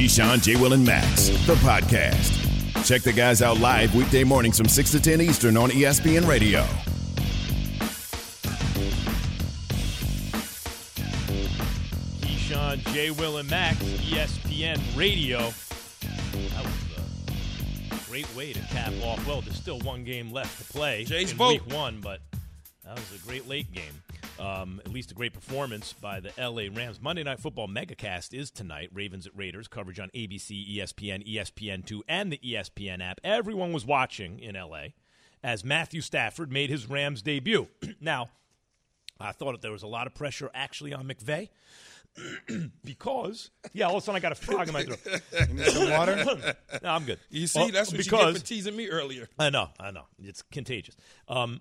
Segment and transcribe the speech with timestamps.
[0.00, 0.56] Keyshawn, J.
[0.56, 2.32] Will, and Max, the podcast.
[2.86, 6.64] Check the guys out live weekday mornings from 6 to 10 Eastern on ESPN Radio.
[12.22, 13.10] Keyshawn, J.
[13.10, 15.38] Will, and Max, ESPN Radio.
[15.40, 19.26] That was a great way to cap off.
[19.26, 21.48] Well, there's still one game left to play Jay's in vote.
[21.62, 22.20] week one, but
[22.84, 23.92] that was a great late game.
[24.40, 26.98] Um, at least a great performance by the LA Rams.
[27.00, 28.88] Monday Night Football Megacast is tonight.
[28.90, 29.68] Ravens at Raiders.
[29.68, 33.20] Coverage on ABC, ESPN, ESPN2, and the ESPN app.
[33.22, 34.88] Everyone was watching in LA
[35.42, 37.68] as Matthew Stafford made his Rams debut.
[38.00, 38.30] now,
[39.20, 41.50] I thought that there was a lot of pressure actually on McVay
[42.84, 45.00] because, yeah, all of a sudden I got a frog in my throat.
[45.48, 46.16] You need some water?
[46.82, 47.18] no, I'm good.
[47.28, 49.28] You see, Well, that's what you because get for teasing me earlier.
[49.38, 50.04] I know, I know.
[50.22, 50.96] It's contagious.
[51.28, 51.60] Um,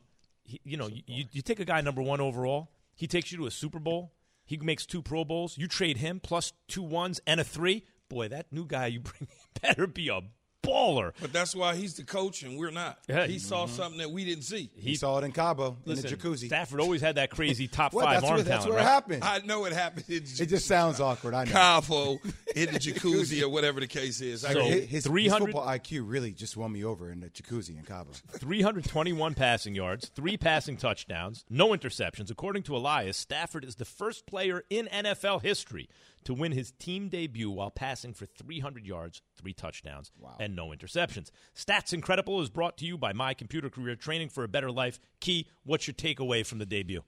[0.49, 2.71] he, you know, you, you, you take a guy number one overall.
[2.95, 4.13] He takes you to a Super Bowl.
[4.45, 5.57] He makes two Pro Bowls.
[5.57, 7.85] You trade him plus two ones and a three.
[8.09, 9.27] Boy, that new guy you bring
[9.62, 10.21] better be a
[10.63, 11.13] baller.
[11.22, 12.99] But that's why he's the coach and we're not.
[13.07, 13.27] Yeah.
[13.27, 13.76] He saw mm-hmm.
[13.76, 14.70] something that we didn't see.
[14.76, 16.48] He saw it in Cabo Listen, in the jacuzzi.
[16.48, 18.05] Stafford always had that crazy top What?
[18.05, 18.70] five arm where, that's talent.
[18.70, 18.91] where it right?
[18.91, 19.24] happened.
[19.24, 20.05] I know it happened.
[20.07, 21.34] it just sounds awkward.
[21.34, 21.51] I know.
[21.51, 22.20] Cabo
[22.55, 24.46] in the jacuzzi or whatever the case is.
[24.46, 27.20] I So- get His, his, his 300 football IQ really just won me over in
[27.21, 28.12] the jacuzzi in Cabo.
[28.32, 32.32] 321 passing yards, three passing touchdowns, no interceptions.
[32.32, 35.90] According to Elias, Stafford is the first player in NFL history
[36.30, 41.32] to win his team debut while passing for 300 yards, three touchdowns, and no interceptions.
[41.55, 45.00] Stats Incredible is brought to you by My Computer Career Training for a Better Life.
[45.20, 47.02] Key, what's your takeaway from the debut?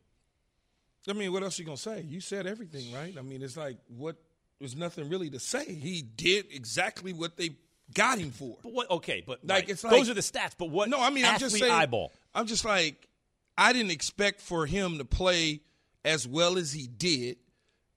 [1.08, 2.02] I mean, what else are you gonna say?
[2.02, 3.16] You said everything, right?
[3.16, 4.16] I mean, it's like what
[4.58, 5.66] there's nothing really to say.
[5.72, 7.52] He did exactly what they
[7.94, 8.58] got him for.
[8.64, 8.90] But what?
[8.90, 9.70] Okay, but Like, right.
[9.70, 10.54] it's like- those are the stats.
[10.58, 10.90] But what?
[10.90, 11.72] No, I mean, I'm just saying.
[11.72, 12.12] eyeball.
[12.34, 13.08] I'm just like,
[13.56, 15.62] I didn't expect for him to play
[16.04, 17.38] as well as he did,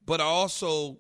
[0.05, 0.99] but I also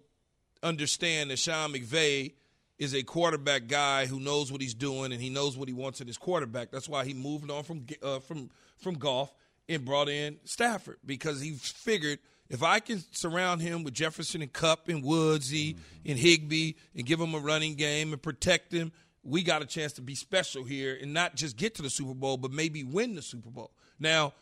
[0.65, 2.33] understand that Sean McVay
[2.79, 6.01] is a quarterback guy who knows what he's doing and he knows what he wants
[6.01, 6.73] in his quarterback.
[6.73, 9.33] That's why he moved on from uh, from from Goff
[9.69, 12.19] and brought in Stafford because he figured
[12.51, 17.21] if I can surround him with Jefferson and Kupp and Woodsy and Higbee and give
[17.21, 20.99] him a running game and protect him, we got a chance to be special here
[21.01, 23.71] and not just get to the Super Bowl, but maybe win the Super Bowl.
[23.99, 24.35] Now,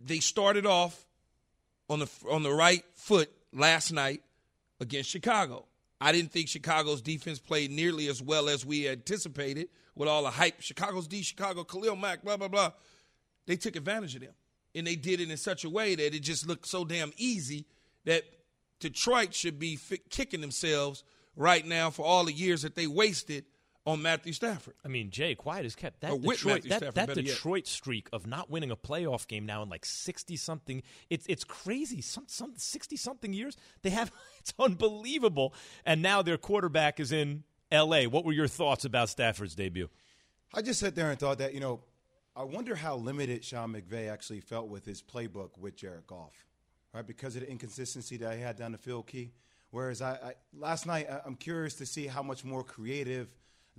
[0.00, 1.04] they started off
[1.88, 4.22] on the on the right foot last night
[4.80, 5.66] against Chicago.
[6.00, 10.30] I didn't think Chicago's defense played nearly as well as we anticipated with all the
[10.30, 10.60] hype.
[10.60, 12.72] Chicago's D, Chicago, Khalil Mack, blah blah blah.
[13.46, 14.32] They took advantage of them,
[14.74, 17.66] and they did it in such a way that it just looked so damn easy
[18.06, 18.24] that
[18.78, 21.04] Detroit should be fi- kicking themselves
[21.36, 23.44] right now for all the years that they wasted
[23.86, 24.74] on Matthew Stafford.
[24.84, 26.00] I mean, Jay, quiet as kept.
[26.00, 27.34] That oh, Detroit, Matthew that, Stafford, that better yet.
[27.34, 30.82] Detroit streak of not winning a playoff game now in like sixty something.
[31.08, 32.00] It's it's crazy.
[32.00, 34.12] Some some sixty something years they have.
[34.40, 35.52] It's unbelievable.
[35.84, 38.06] And now their quarterback is in L.A.
[38.06, 39.90] What were your thoughts about Stafford's debut?
[40.54, 41.80] I just sat there and thought that, you know,
[42.34, 46.46] I wonder how limited Sean McVay actually felt with his playbook with Jared Goff,
[46.94, 47.06] right?
[47.06, 49.32] Because of the inconsistency that he had down the field key.
[49.70, 53.28] Whereas I, I last night, I, I'm curious to see how much more creative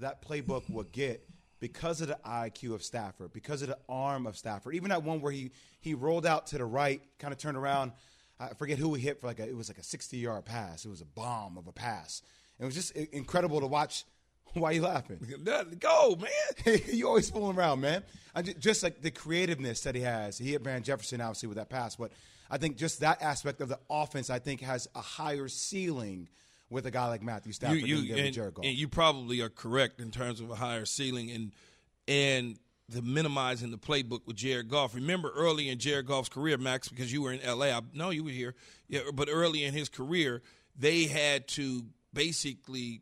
[0.01, 1.27] that playbook would get
[1.59, 4.75] because of the IQ of Stafford, because of the arm of Stafford.
[4.75, 7.93] Even that one where he he rolled out to the right, kind of turned around.
[8.39, 10.83] I forget who he hit for like a, it was like a 60 yard pass.
[10.85, 12.23] It was a bomb of a pass.
[12.59, 14.03] It was just incredible to watch.
[14.53, 15.19] Why you laughing?
[15.79, 16.79] Go, man.
[16.91, 18.03] you always fooling around, man.
[18.35, 20.37] I ju- just like the creativeness that he has.
[20.37, 22.11] He hit Van Jefferson obviously with that pass, but
[22.49, 26.27] I think just that aspect of the offense, I think, has a higher ceiling
[26.71, 28.65] with a guy like Matthew Stafford you, you, and, Jared Goff.
[28.65, 31.51] and you probably are correct in terms of a higher ceiling and
[32.07, 32.57] and
[32.89, 34.95] the minimizing the playbook with Jared Goff.
[34.95, 37.67] Remember early in Jared Goff's career, Max, because you were in LA.
[37.67, 38.55] I know you were here,
[38.87, 40.41] yeah, but early in his career,
[40.77, 41.83] they had to
[42.13, 43.01] basically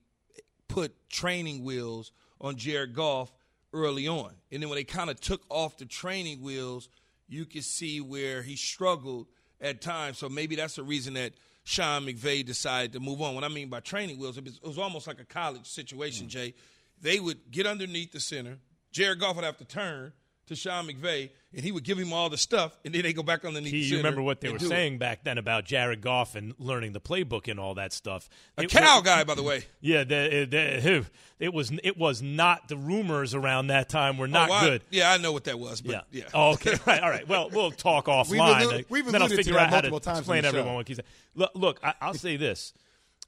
[0.68, 3.31] put training wheels on Jared Goff
[3.74, 4.31] early on.
[4.52, 6.90] And then when they kind of took off the training wheels,
[7.28, 9.28] you could see where he struggled
[9.62, 10.18] at times.
[10.18, 11.34] So maybe that's the reason that
[11.64, 13.36] Sean McVay decided to move on.
[13.36, 16.28] What I mean by training wheels, it was, it was almost like a college situation,
[16.28, 16.29] mm.
[16.29, 16.53] Jay.
[17.02, 18.58] They would get underneath the center.
[18.91, 20.11] Jared Goff would have to turn
[20.49, 23.23] to Sean McVay, and he would give him all the stuff, and then they go
[23.23, 23.97] back underneath Key, the you center.
[24.03, 24.69] remember what they were do it.
[24.69, 28.29] saying back then about Jared Goff and learning the playbook and all that stuff.
[28.57, 29.63] A It- cow guy, by the way.
[29.81, 31.05] Yeah, the, the,
[31.40, 34.66] it was it was not the rumors around that time were oh, not Oh, I-
[34.69, 34.81] good.
[34.90, 36.01] Yeah, I know what that was, but Yeah.
[36.11, 36.29] yeah.
[36.34, 36.73] Oh, okay.
[36.85, 37.02] Right.
[37.02, 37.28] All right.
[37.28, 38.29] Well, we'll talk offline.
[38.29, 40.22] We've allu- we've then I'll alluded to figure that out how to multiple times on
[40.37, 40.75] explain everyone show.
[40.75, 41.07] what he's saying.
[41.35, 42.73] Look, look I, I'll say this: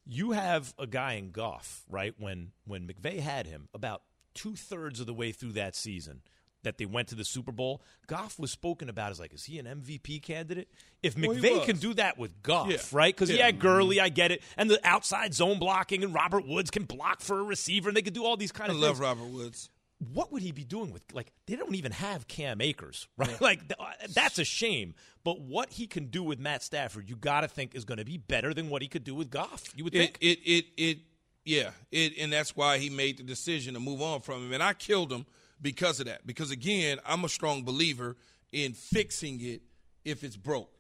[0.06, 2.14] you have a guy in Goff, right?
[2.18, 4.02] When when McVay had him, about
[4.34, 6.22] two thirds of the way through that season,
[6.64, 9.58] that they went to the Super Bowl, Goff was spoken about as like, is he
[9.60, 10.68] an MVP candidate?
[11.02, 11.66] If McVay was.
[11.66, 12.78] can do that with Goff, Yeah.
[12.92, 13.14] right?
[13.16, 13.48] Because he Yeah.
[13.48, 17.22] had Gurley, I get it, and the outside zone blocking, and Robert Woods can block
[17.22, 18.78] for a receiver, and they could do all these kind of.
[18.78, 19.00] I love things.
[19.00, 19.70] Robert Woods.
[20.14, 23.40] What would he be doing with like they don't even have Cam Akers, right?
[23.40, 24.96] Like th- uh, that's a shame.
[25.24, 28.06] But what he can do with Matt Stafford, you got to think is going to
[28.06, 29.66] be better than what he could do with Goff.
[29.76, 30.18] You would It, think.
[30.20, 30.98] it, it, it,
[31.46, 31.70] yeah.
[31.92, 34.54] It, and that's why he made the decision to move on from him.
[34.54, 35.28] And I killed him
[35.62, 36.26] because of that.
[36.26, 38.18] Because again, I'm a strong believer
[38.52, 39.62] in fixing it
[40.04, 40.72] if it's broke.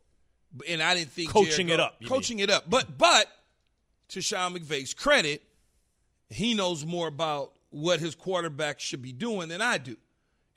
[0.68, 2.70] And I didn't think Coaching Jared it up, coaching it up.
[2.70, 3.28] But, but
[4.10, 5.42] to Sean McVay's credit,
[6.30, 9.96] he knows more about what his quarterback should be doing than I do.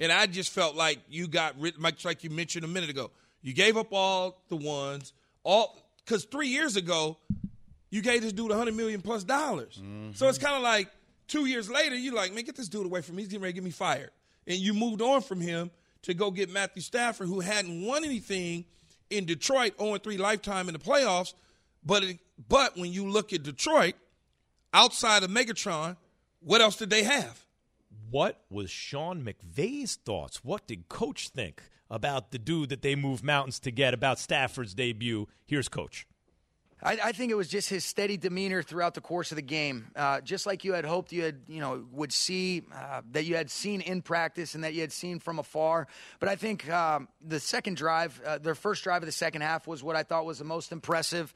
[0.00, 3.10] And I just felt like you got rid, much like you mentioned a minute ago.
[3.42, 5.12] You gave up all the ones,
[5.44, 7.18] all because three years ago,
[7.90, 9.80] you gave this dude a hundred million plus dollars.
[9.80, 10.12] Mm-hmm.
[10.14, 10.90] So it's kind of like
[11.26, 13.22] two years later, you're like, man, get this dude away from me.
[13.22, 14.10] He's getting ready to get me fired.
[14.46, 15.70] And you moved on from him
[16.02, 18.66] to go get Matthew Stafford, who hadn't won anything
[19.10, 21.34] in Detroit, 0-3 lifetime in the playoffs.
[21.84, 22.18] But it,
[22.48, 23.94] but when you look at Detroit,
[24.72, 25.96] outside of Megatron,
[26.40, 27.44] what else did they have?
[28.10, 30.44] What was Sean McVay's thoughts?
[30.44, 34.74] What did Coach think about the dude that they moved mountains to get about Stafford's
[34.74, 35.28] debut?
[35.46, 36.06] Here's Coach.
[36.84, 39.86] I, I think it was just his steady demeanor throughout the course of the game,
[39.96, 43.36] uh, just like you had hoped you had, you know, would see uh, that you
[43.36, 45.88] had seen in practice and that you had seen from afar.
[46.20, 49.66] But I think um, the second drive, uh, their first drive of the second half,
[49.66, 51.32] was what I thought was the most impressive.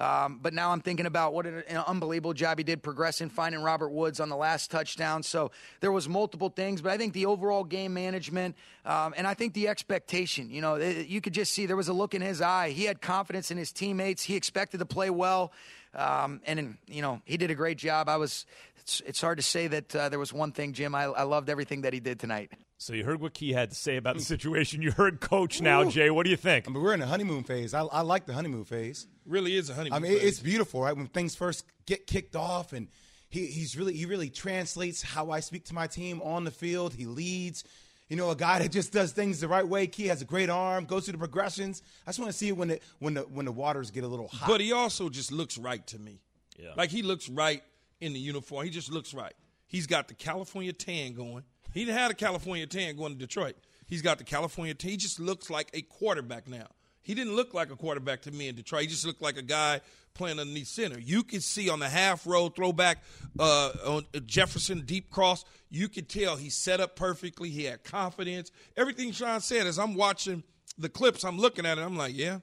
[0.00, 3.90] Um, but now I'm thinking about what an, unbelievable job he did progressing, finding Robert
[3.90, 5.22] Woods on the last touchdown.
[5.22, 5.50] So
[5.80, 8.56] there was multiple things, but I think the overall game management
[8.86, 10.48] um, and I think the expectation.
[10.50, 12.70] You know, it- you could just see there was a look in his eye.
[12.70, 14.22] He had confidence in his teammates.
[14.22, 15.52] He expected to play well,
[15.94, 18.08] um, and you know he did a great job.
[18.08, 18.46] I was.
[18.90, 20.96] It's, it's hard to say that uh, there was one thing, Jim.
[20.96, 22.50] I, I loved everything that he did tonight.
[22.78, 24.82] So you heard what Key had to say about the situation.
[24.82, 26.10] You heard Coach now, Jay.
[26.10, 26.66] What do you think?
[26.66, 27.72] I mean, we're in the honeymoon phase.
[27.72, 29.06] I, I like the honeymoon phase.
[29.26, 29.92] Really is a honeymoon.
[29.96, 30.24] I mean, phase.
[30.24, 30.96] it's beautiful, right?
[30.96, 32.88] When things first get kicked off, and
[33.28, 36.94] he, he's really he really translates how I speak to my team on the field.
[36.94, 37.62] He leads.
[38.08, 39.86] You know, a guy that just does things the right way.
[39.86, 41.80] Key has a great arm, goes through the progressions.
[42.08, 44.08] I just want to see it when the when the when the waters get a
[44.08, 44.48] little hot.
[44.48, 46.18] But he also just looks right to me.
[46.58, 46.70] Yeah.
[46.76, 47.62] Like he looks right
[48.00, 48.64] in the uniform.
[48.64, 49.34] He just looks right.
[49.66, 51.44] He's got the California tan going.
[51.72, 53.56] He have a California tan going to Detroit.
[53.86, 54.90] He's got the California tan.
[54.90, 56.66] He just looks like a quarterback now.
[57.02, 58.82] He didn't look like a quarterback to me in Detroit.
[58.82, 59.80] He just looked like a guy
[60.14, 60.98] playing underneath center.
[60.98, 63.02] You could see on the half row throwback
[63.38, 67.48] uh, on Jefferson deep cross, you could tell he set up perfectly.
[67.48, 68.50] He had confidence.
[68.76, 70.42] Everything Sean said as I'm watching
[70.76, 71.82] the clips, I'm looking at it.
[71.82, 72.40] I'm like, yeah,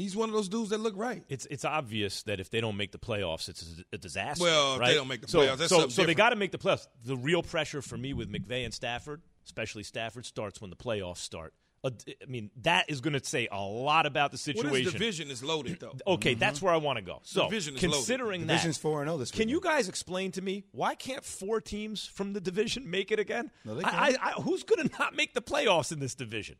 [0.00, 1.22] he's one of those dudes that look right.
[1.28, 4.44] It's it's obvious that if they don't make the playoffs, it's a, a disaster.
[4.44, 6.52] Well, if they don't make the so, playoffs, that's so, so they got to make
[6.52, 6.86] the playoffs.
[7.04, 11.18] The real pressure for me with McVay and Stafford, especially Stafford, starts when the playoffs
[11.18, 11.54] start.
[11.82, 11.90] Uh,
[12.22, 14.84] I mean, that is going to say a lot about the Well, situation.
[14.84, 15.94] this division is loaded though.
[16.06, 17.20] Okay, that's where I want to go.
[17.22, 17.96] So, division is loaded.
[17.96, 21.24] considering Division's that, 4 and 0 this can you guys explain to me why can't
[21.24, 23.50] four teams from the division make it again?
[23.64, 23.98] No, they I, can.
[24.20, 26.56] I, I, who's going to not make the playoffs in this division?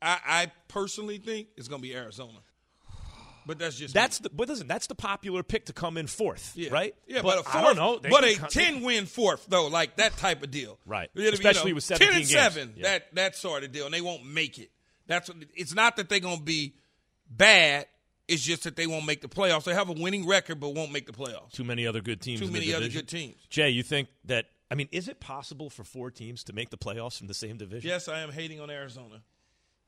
[0.00, 2.38] I, I personally think it's going to be Arizona,
[3.46, 4.24] but that's just That's me.
[4.24, 6.70] the but listen, that's the popular pick to come in fourth, yeah.
[6.70, 6.94] right?
[7.06, 7.98] Yeah, but, but, a fourth, I don't know.
[8.10, 11.10] But a come- ten win fourth though, like that type of deal, Right.
[11.14, 12.30] Know, Especially you know, with 17 ten and games.
[12.30, 12.82] seven, Yeah.
[12.84, 14.70] that that sort of deal, and they won't make it.
[15.06, 16.74] That's what, it's not that they're going to be
[17.30, 17.86] bad.
[18.28, 19.64] It's just that they won't make the playoffs.
[19.64, 21.52] They have a winning record, but won't make the playoffs.
[21.52, 22.40] too many other good teams.
[22.40, 23.36] Too in the many other good teams.
[23.48, 24.44] Jay, you think that?
[24.70, 27.56] I mean, is it possible for four teams to make the playoffs from the same
[27.56, 27.88] division?
[27.88, 29.22] Yes, I am hating on Arizona.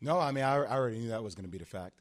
[0.01, 2.01] No, I mean I, I already knew that was going to be the fact.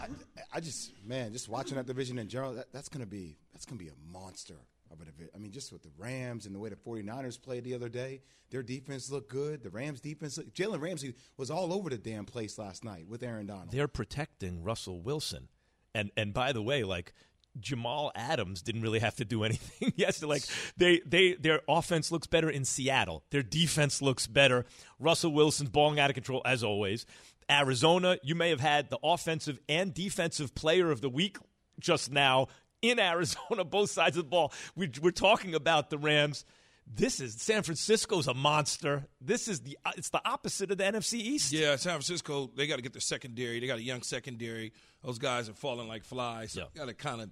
[0.00, 0.08] I,
[0.54, 3.64] I just man, just watching that division in general, that, that's going to be that's
[3.64, 4.56] going to be a monster
[4.90, 5.30] of a division.
[5.34, 8.22] I mean, just with the Rams and the way the 49ers played the other day,
[8.50, 9.62] their defense looked good.
[9.62, 13.46] The Rams defense, Jalen Ramsey was all over the damn place last night with Aaron
[13.46, 13.70] Donald.
[13.70, 15.48] They're protecting Russell Wilson,
[15.94, 17.12] and and by the way, like.
[17.60, 20.26] Jamal Adams didn't really have to do anything yesterday.
[20.30, 20.42] Like
[20.76, 23.24] they, they, their offense looks better in Seattle.
[23.30, 24.64] Their defense looks better.
[24.98, 27.06] Russell Wilson's balling out of control as always.
[27.50, 31.38] Arizona, you may have had the offensive and defensive player of the week
[31.78, 32.48] just now
[32.82, 34.52] in Arizona, both sides of the ball.
[34.74, 36.44] We, we're talking about the Rams.
[36.88, 39.06] This is San Francisco's a monster.
[39.20, 41.52] This is the uh, it's the opposite of the NFC East.
[41.52, 43.58] Yeah, San Francisco, they got to get their secondary.
[43.58, 44.72] They got a young secondary.
[45.02, 46.52] Those guys are falling like flies.
[46.52, 46.66] So Yeah.
[46.76, 47.30] got to kind of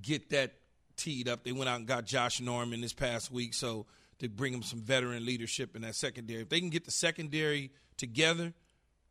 [0.00, 0.54] get that
[0.96, 1.44] teed up.
[1.44, 3.86] They went out and got Josh Norman this past week, so
[4.18, 6.42] to bring them some veteran leadership in that secondary.
[6.42, 8.52] If they can get the secondary together,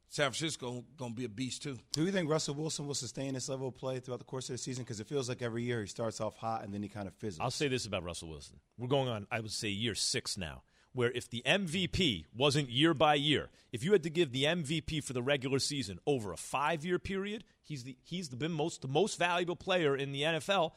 [0.09, 1.77] San Francisco going to be a beast too.
[1.91, 4.53] Do you think Russell Wilson will sustain this level of play throughout the course of
[4.53, 4.83] the season?
[4.83, 7.15] Because it feels like every year he starts off hot and then he kind of
[7.15, 7.39] fizzles.
[7.41, 8.59] I'll say this about Russell Wilson.
[8.77, 10.61] We're going on, I would say, year six now.
[10.93, 15.03] Where if the MVP wasn't year by year, if you had to give the MVP
[15.03, 18.81] for the regular season over a five year period, he's the he's the been most
[18.81, 20.71] the most valuable player in the NFL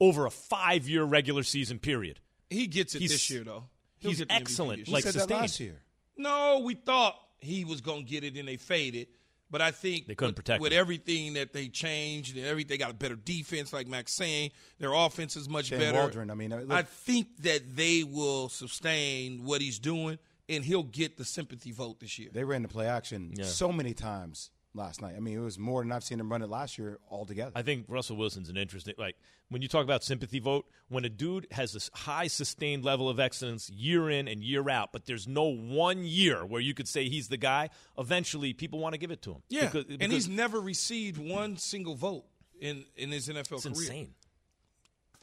[0.00, 2.20] over a five year regular season period.
[2.50, 3.64] He gets it He's- this year, though.
[4.00, 4.80] He'll He's get excellent.
[4.80, 4.94] this He year.
[4.96, 5.40] Like said that sustained.
[5.40, 5.80] last year.
[6.16, 9.06] No, we thought he was going to get it and they faded.
[9.52, 10.80] But I think They couldn't with, protect with him.
[10.80, 14.50] everything that they changed and everything, they got a better defense, like Max saying.
[14.78, 15.98] Their offense is much Shane better.
[15.98, 20.18] Waldron, I mean, uh, look- I think that they will sustain what he's doing,
[20.48, 22.30] and he'll get the sympathy vote this year.
[22.32, 25.14] They ran the play action so many times last night.
[25.16, 27.52] I mean, it was more than I've seen him run it last year altogether.
[27.54, 29.16] I think Russell Wilson's an interesting like
[29.50, 33.20] when you talk about sympathy vote, when a dude has this high sustained level of
[33.20, 37.08] excellence year in and year out, but there's no one year where you could say
[37.08, 39.42] he's the guy, eventually people want to give it to him.
[39.48, 42.24] Yeah, Because- and he's never received one single vote
[42.60, 43.74] in in his NFL it's career.
[43.82, 44.14] insane.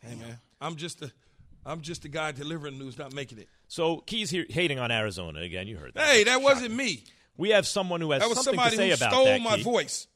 [0.02, 1.12] Hey man, I'm just a
[1.66, 3.50] I'm just a guy delivering news, not making it.
[3.68, 5.68] So Key's here hating on Arizona again.
[5.68, 6.08] You heard that.
[6.08, 7.04] Hey, that wasn't me.
[7.40, 9.42] We have someone who has That was something somebody to say who about stole that.
[9.42, 9.64] my Key.
[9.64, 10.08] voice.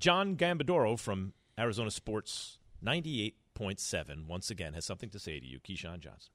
[0.00, 6.00] John Gambadoro from Arizona Sports 98.7 once again has something to say to you, Keyshawn
[6.00, 6.32] Johnson.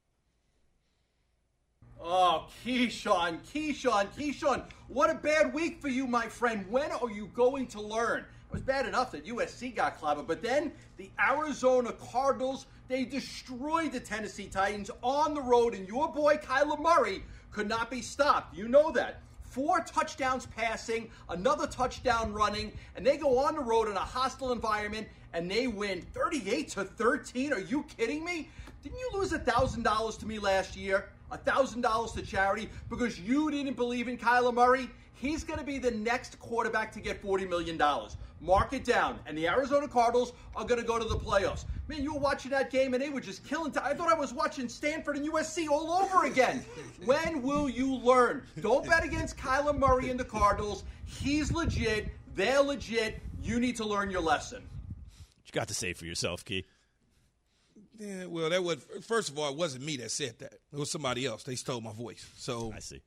[2.02, 4.64] Oh, Keyshawn, Keyshawn, Keyshawn.
[4.88, 6.66] What a bad week for you, my friend.
[6.70, 8.20] When are you going to learn?
[8.22, 13.92] It was bad enough that USC got clobbered, but then the Arizona Cardinals, they destroyed
[13.92, 18.56] the Tennessee Titans on the road, and your boy Kyler Murray could not be stopped.
[18.56, 19.20] You know that.
[19.54, 24.52] Four touchdowns passing, another touchdown running, and they go on the road in a hostile
[24.52, 27.54] environment and they win 38 to 13.
[27.54, 28.50] Are you kidding me?
[28.82, 31.10] Didn't you lose $1,000 to me last year?
[31.32, 34.90] $1,000 to charity because you didn't believe in Kyler Murray?
[35.24, 37.82] He's going to be the next quarterback to get $40 million.
[38.42, 39.20] Mark it down.
[39.26, 41.64] And the Arizona Cardinals are going to go to the playoffs.
[41.88, 43.72] Man, you were watching that game and they were just killing.
[43.72, 43.84] time.
[43.86, 46.66] I thought I was watching Stanford and USC all over again.
[47.06, 48.44] when will you learn?
[48.60, 50.84] Don't bet against Kyler Murray and the Cardinals.
[51.06, 52.10] He's legit.
[52.36, 53.22] They're legit.
[53.42, 54.62] You need to learn your lesson.
[54.62, 56.66] What you got to say for yourself, Key?
[57.98, 60.56] Yeah, well, that was first of all, it wasn't me that said that.
[60.74, 61.44] It was somebody else.
[61.44, 62.28] They stole my voice.
[62.36, 63.02] So I see.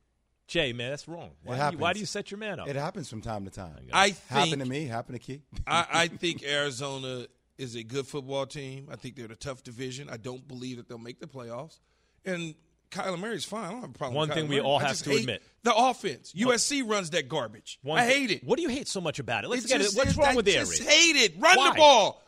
[0.47, 1.31] Jay, man, that's wrong.
[1.43, 2.67] Why, It do you, why do you set your man up?
[2.69, 3.75] It happens from time to time.
[3.91, 5.41] I Happened to me, happened to Key.
[5.67, 7.27] I, I think Arizona
[7.57, 8.87] is a good football team.
[8.91, 10.09] I think they're in a tough division.
[10.09, 11.79] I don't believe that they'll make the playoffs.
[12.23, 12.55] And
[12.91, 13.65] Kyler Murray's fine.
[13.65, 14.15] I don't have a problem.
[14.15, 14.65] One with thing Kyler we Murray.
[14.65, 15.43] all I have just to hate admit.
[15.63, 16.31] the offense.
[16.33, 17.79] USC runs that garbage.
[17.83, 18.43] One I thing- hate it.
[18.45, 19.49] What do you hate so much about it?
[19.49, 19.97] Let's It's get just- it.
[19.97, 21.33] What's it- wrong I with the air just hate it.
[21.39, 21.69] Run Why?
[21.71, 22.23] the ball.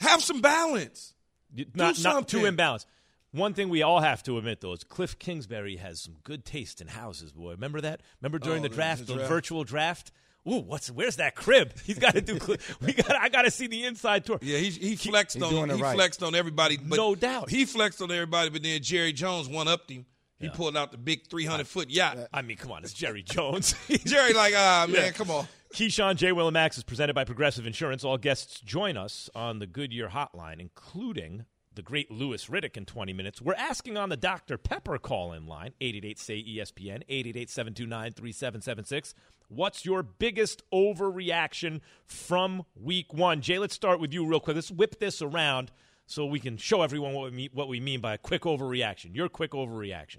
[0.00, 1.12] Have some balance.
[1.54, 2.56] You- Not, not too something.
[2.56, 2.86] imbalanced.
[3.32, 6.80] One thing we all have to admit, though, is Cliff Kingsbury has some good taste
[6.80, 7.50] in houses, boy.
[7.50, 8.00] Remember that?
[8.22, 9.28] Remember during Oh, the the- draft, the the, draft.
[9.28, 10.12] virtual draft?
[10.48, 11.74] Ooh, what's where's that crib?
[11.84, 12.38] He's got to do.
[12.38, 13.14] cli- we got.
[13.14, 14.38] I got to see the inside tour.
[14.40, 15.94] Yeah, he he flexed He's on he right.
[15.94, 16.78] flexed on everybody.
[16.78, 17.50] But No doubt.
[17.50, 18.48] he flexed on everybody.
[18.48, 20.06] But then Jerry Jones one upped him.
[20.40, 22.16] He pulled out the big three hundred foot yacht.
[22.32, 23.74] I mean, come on, it's Jerry Jones.
[24.06, 25.10] Jerry like ah man, Yeah.
[25.10, 25.46] come on.
[25.74, 26.32] Keyshawn J.
[26.32, 28.02] Will and Max is presented by Progressive Insurance.
[28.04, 31.44] All guests join us on the Goodyear Hotline, including
[31.78, 33.40] the great Louis Riddick in 20 minutes.
[33.40, 34.58] We're asking on the Dr.
[34.58, 39.14] Pepper call in line, 888 say ESPN, 888 729 3776.
[39.48, 43.42] What's your biggest overreaction from week one?
[43.42, 44.56] Jay, let's start with you real quick.
[44.56, 45.70] Let's whip this around
[46.06, 49.14] so we can show everyone what we mean, what we mean by a quick overreaction.
[49.14, 50.18] Your quick overreaction.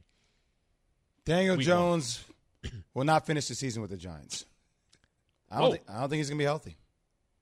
[1.25, 2.23] Daniel Week Jones
[2.93, 4.45] will not finish the season with the Giants.
[5.51, 5.65] I don't, oh.
[5.65, 5.71] Whoa.
[5.73, 6.77] think, I don't think he's going to be healthy.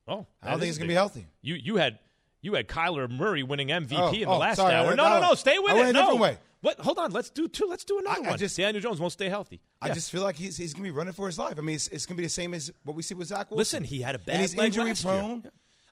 [0.08, 1.28] Oh, I don't think he's going to be healthy.
[1.42, 2.00] You you had
[2.42, 4.96] you had Kyler Murray winning MVP Oh, in the oh, last sorry, hour.
[4.96, 5.34] No, no, no.
[5.36, 5.94] Stay with I it.
[5.94, 6.16] no.
[6.16, 6.38] way.
[6.62, 6.80] What?
[6.80, 7.12] Hold on.
[7.12, 7.66] Let's do two.
[7.68, 8.40] Let's do another I- I one.
[8.40, 9.62] just- Daniel Jones won't stay healthy.
[9.82, 11.56] I just feel like he's, he's going to be running for his life.
[11.58, 13.52] I mean, it's, it's going to be the same as what we see with Zach
[13.52, 13.58] Wilson.
[13.58, 15.44] Listen, he had a bad and he's injury prone.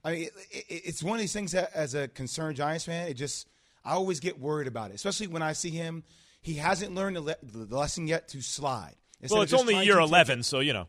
[0.03, 3.07] I mean, it, it, it's one of these things that, as a concerned Giants fan,
[3.07, 3.47] it just
[3.83, 6.03] I always get worried about it, especially when I see him.
[6.41, 8.95] He hasn't learned the, le- the lesson yet to slide.
[9.21, 10.87] Instead well, it's only year eleven, so you know.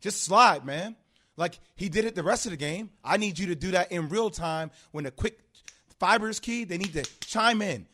[0.00, 0.96] Just slide, man.
[1.38, 2.90] Like he did it the rest of the game.
[3.02, 5.38] I need you to do that in real time when the quick
[5.98, 6.64] fiber is key.
[6.64, 7.86] They need to chime in,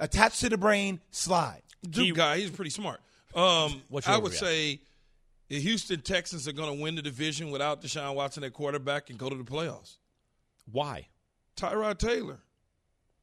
[0.00, 1.62] attach to the brain, slide.
[1.88, 3.00] Duke He- guy, he's pretty smart.
[3.34, 4.36] Um, What's your I would overreaction?
[4.36, 4.80] say
[5.48, 9.18] the Houston Texans are going to win the division without Deshaun Watson at quarterback and
[9.18, 9.98] go to the playoffs.
[10.72, 11.06] Why?
[11.56, 12.38] Tyrod Taylor.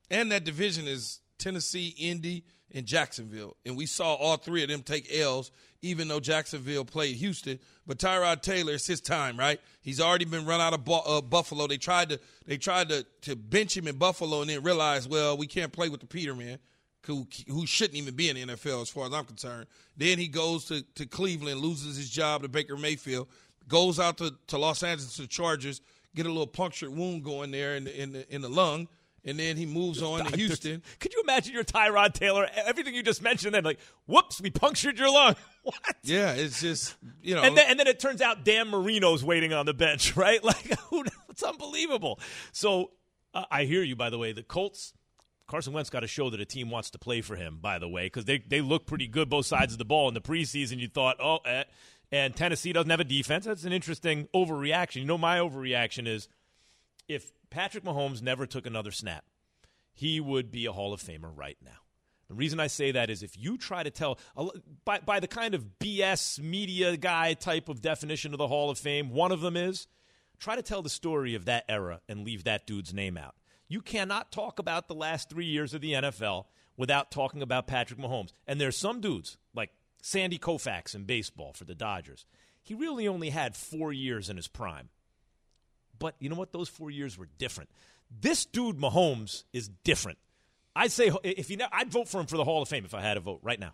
[0.10, 3.56] And that division is Tennessee, Indy, and Jacksonville.
[3.66, 5.52] And we saw all three of them take L's,
[5.82, 7.60] even though Jacksonville played Houston.
[7.86, 9.60] But Tyrod Taylor, it's his time, right?
[9.82, 11.68] He's already been run out of uh, Buffalo.
[11.68, 15.38] They tried to they tried to, to bench him in Buffalo and then realized, well,
[15.38, 16.60] we can't play with the Peterman,
[17.06, 19.68] who who shouldn't even be in the NFL as far as I'm concerned.
[19.98, 23.28] Then he goes to, to Cleveland, loses his job to Baker Mayfield,
[23.68, 25.82] goes out to, to Los Angeles to the Chargers,
[26.16, 28.88] get a little punctured wound going there in the, in the in the lung,
[29.26, 30.84] and then he moves on to Houston.
[31.00, 32.48] Could you imagine your Tyrod Taylor?
[32.66, 35.36] Everything you just mentioned, then like, whoops, we punctured your lung.
[35.64, 35.96] what?
[36.04, 39.54] Yeah, it's just you know, And then, and then it turns out Dan Marino's waiting
[39.54, 40.44] on the bench, right?
[40.44, 42.20] Like, who, it's unbelievable.
[42.52, 42.92] So
[43.34, 43.96] uh, I hear you.
[43.96, 44.94] By the way, the Colts.
[45.46, 47.60] Carson Wentz got to show that a team wants to play for him.
[47.62, 50.14] By the way, because they they look pretty good both sides of the ball in
[50.14, 50.80] the preseason.
[50.80, 51.66] You thought, oh, eh.
[52.12, 53.46] and Tennessee doesn't have a defense.
[53.46, 54.98] That's an interesting overreaction.
[54.98, 56.30] You know, my overreaction is
[57.08, 59.26] if Patrick Mahomes never took another snap,
[59.94, 61.72] he would be a Hall of Famer right now.
[62.28, 64.18] The reason I say that is if you try to tell,
[64.86, 68.78] by, by the kind of BS media guy type of definition of the Hall of
[68.78, 69.88] Fame, one of them is
[70.40, 73.36] try to tell the story of that era and leave that dude's name out.
[73.68, 76.46] You cannot talk about the last three years of the NFL
[76.76, 78.34] without talking about Patrick Mahomes.
[78.48, 79.70] And there's some dudes, like
[80.02, 82.26] Sandy Koufax in baseball for the Dodgers.
[82.62, 84.90] He really only had four years in his prime.
[86.04, 86.52] But you know what?
[86.52, 87.70] Those four years were different.
[88.12, 90.18] This dude, Mahomes, is different.
[90.76, 92.94] I'd say if you, know, I'd vote for him for the Hall of Fame if
[92.94, 93.72] I had a vote right now.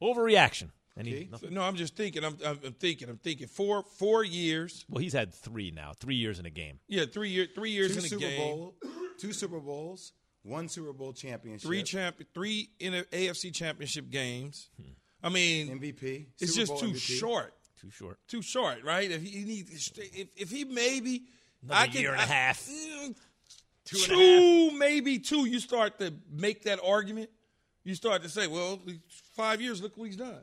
[0.00, 0.70] Overreaction.
[0.96, 2.24] Any, no, I'm just thinking.
[2.24, 3.10] I'm, I'm, thinking.
[3.10, 3.46] I'm thinking.
[3.46, 4.86] Four four years.
[4.88, 5.92] Well, he's had three now.
[6.00, 6.78] Three years in a game.
[6.88, 7.48] Yeah, three years.
[7.54, 8.40] Three years two in a Super game.
[8.40, 8.74] Bowl,
[9.18, 10.12] two Super Bowls,
[10.44, 12.16] one Super Bowl championship, Three champ.
[12.32, 14.70] Three in a AFC championship games.
[14.80, 14.92] Hmm.
[15.22, 16.28] I mean, MVP.
[16.40, 17.18] it's Super just Bowl too MVP.
[17.18, 17.54] short.
[17.80, 18.18] Too short.
[18.28, 19.10] Too short, right?
[19.10, 21.22] If he needs, if, if he maybe
[21.62, 22.66] Another I can, year and a half.
[22.66, 23.14] mm,
[23.84, 24.78] Two two, and a half.
[24.78, 25.46] maybe two.
[25.46, 27.30] You start to make that argument.
[27.84, 28.80] You start to say, "Well,
[29.34, 29.80] five years.
[29.82, 30.40] Look what he's done."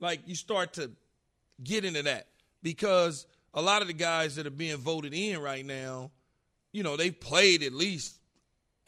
[0.00, 0.90] Like you start to
[1.62, 2.26] get into that
[2.62, 6.10] because a lot of the guys that are being voted in right now,
[6.72, 8.18] you know, they've played at least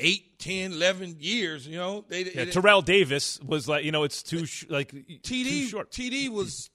[0.00, 1.66] eight, 10, 11 years.
[1.66, 4.90] You know, they, Yeah, they- Terrell Davis was like, you know, it's too sh- like
[4.92, 5.90] TD too short.
[5.92, 6.68] TD was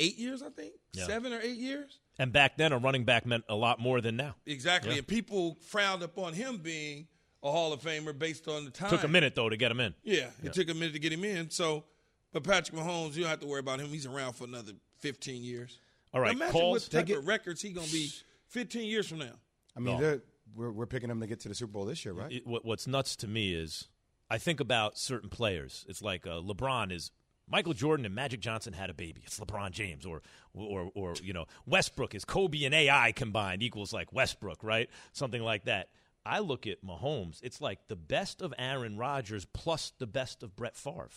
[0.00, 1.06] eight years, I think, Yeah.
[1.06, 1.98] seven or eight years.
[2.18, 4.34] And back then, a running back meant a lot more than now.
[4.46, 4.98] Exactly, Yeah.
[4.98, 7.06] and people frowned upon him being
[7.42, 8.90] a Hall of Famer based on the time.
[8.90, 9.94] Took a minute though to get him in.
[10.02, 11.48] Yeah, it took a minute to get him in.
[11.50, 11.84] So,
[12.32, 13.88] but Patrick Mahomes, you don't have to worry about him.
[13.88, 15.78] He's around for another 15 years.
[16.12, 16.92] All right, Imagine calls.
[16.92, 18.10] what type of records he gonna be
[18.48, 19.38] 15 years from now.
[19.76, 20.20] I mean, No.
[20.54, 22.32] we're we're picking him to get to the Super Bowl this year, right?
[22.32, 23.88] It- what, what's nuts to me is
[24.28, 25.84] I think about certain players.
[25.88, 27.10] It's like uh, LeBron is
[27.50, 29.22] Michael Jordan and Magic Johnson had a baby.
[29.26, 30.22] It's LeBron James, or
[30.54, 34.88] or or you know Westbrook is Kobe and AI combined equals like Westbrook, right?
[35.12, 35.88] Something like that.
[36.24, 37.40] I look at Mahomes.
[37.42, 41.08] It's like the best of Aaron Rodgers plus the best of Brett Favre.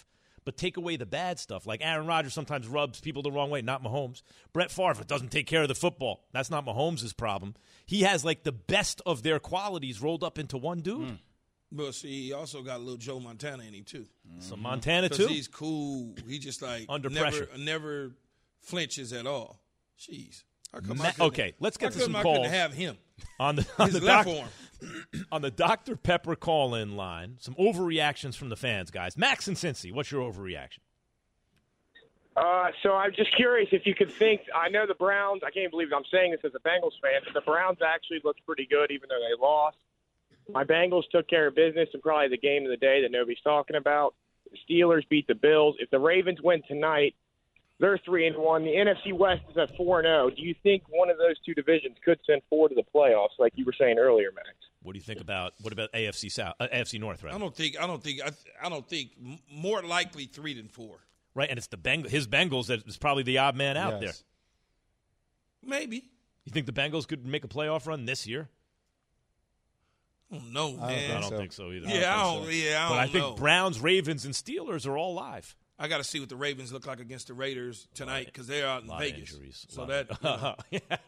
[0.46, 1.66] But take away the bad stuff.
[1.66, 4.24] Like Aaron Rodgers sometimes rubs people the wrong way, not Mahomes.
[4.52, 6.26] Brett Favre doesn't take care of the football.
[6.34, 7.56] That's not Mahomes' problem.
[7.86, 11.08] He has like the best of their qualities rolled up into one dude.
[11.10, 11.16] Hmm.
[11.76, 14.06] But see, he also got a little Joe Montana in him too.
[14.40, 15.26] So Montana too.
[15.26, 16.14] he's cool.
[16.28, 17.50] He just like Under never, pressure.
[17.58, 18.12] never
[18.62, 19.60] flinches at all.
[20.00, 20.44] Jeez.
[20.88, 22.48] Come Ma- okay, let's get how to some I calls.
[22.48, 22.98] have him.
[23.40, 24.48] on the on His the left doc-
[25.32, 27.38] on the Dr Pepper call in line.
[27.40, 29.18] Some overreactions from the fans, guys.
[29.18, 30.80] Max and Cincy, what's your overreaction?
[32.36, 34.42] Uh, so I'm just curious if you could think.
[34.56, 35.42] I know the Browns.
[35.46, 37.22] I can't believe I'm saying this as a Bengals fan.
[37.24, 39.78] But the Browns actually looked pretty good, even though they lost.
[40.52, 43.42] My Bengals took care of business and probably the game of the day that nobody's
[43.44, 44.14] talking about.
[44.52, 45.76] The Steelers beat the Bills.
[45.80, 47.16] If the Ravens win tonight,
[47.80, 48.64] they're three and one.
[48.64, 50.30] The NFC West is at four and zero.
[50.30, 53.54] Do you think one of those two divisions could send four to the playoffs, like
[53.56, 54.50] you were saying earlier, Max?
[54.84, 57.34] What do you think about what about AFC South, uh, AFC North, Right?
[57.34, 57.80] I don't think.
[57.82, 58.22] I don't think.
[58.24, 58.32] I,
[58.66, 59.12] I don't think.
[59.52, 60.98] More likely three than four.
[61.36, 64.24] Right, and it's the Beng- his Bengals that is probably the odd man out Yes.
[65.62, 65.70] there.
[65.80, 66.04] Maybe.
[66.46, 68.50] You think the Bengals could make a playoff run this year?
[70.34, 71.12] I don't know, I don't man.
[71.18, 71.38] I don't so.
[71.38, 71.88] think so either.
[71.88, 72.44] yeah, I think don't.
[72.46, 72.50] so.
[72.52, 73.34] Yeah, I but don't I think know.
[73.36, 75.56] Browns, Ravens, and Steelers are all live.
[75.80, 78.68] I got to see what the Ravens look like against the Raiders tonight because they're
[78.68, 79.32] out in lot of Vegas.
[79.34, 79.66] injuries.
[79.70, 80.98] So Lot that of- you know,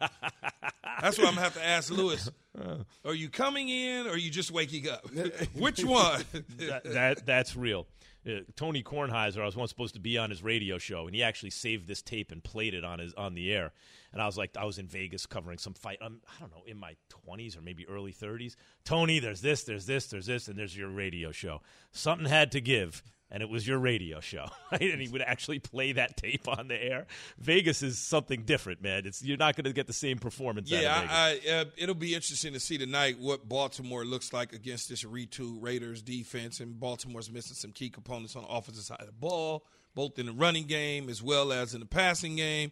[1.00, 2.28] that's what I'm gonna have to ask Louis.
[3.04, 5.06] Are you coming in or are you just waking up?
[5.54, 6.24] Which one?
[6.58, 7.86] that, that that's real.
[8.26, 11.22] Uh, Tony Kornheiser, I was once supposed to be on his radio show, and he
[11.22, 13.72] actually saved this tape and played it on his on the air.
[14.12, 15.98] And I was like, I was in Vegas covering some fight.
[16.00, 16.96] I'm, I don't know, in my
[17.28, 18.56] 20s or maybe early 30s.
[18.84, 21.60] Tony, there's this, there's this, there's this, and there's your radio show.
[21.92, 24.80] Something had to give, and it was your radio show, right?
[24.82, 27.06] And he would actually play that tape on the air.
[27.38, 29.04] Vegas is something different, man.
[29.06, 30.72] It's you're not going to get the same performance.
[30.72, 31.12] out of yeah, Vegas.
[31.12, 35.02] I, I, uh, it'll be interesting to see tonight what Baltimore looks like against this
[35.04, 36.60] retool Raiders defense.
[36.60, 40.26] And Baltimore's missing some key components on the offensive side of the ball, both in
[40.26, 42.70] the running game as well as in the passing game.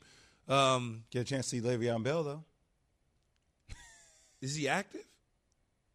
[0.48, 2.44] Um, Get a chance to see Le'Veon Bell though.
[4.40, 5.00] is he active?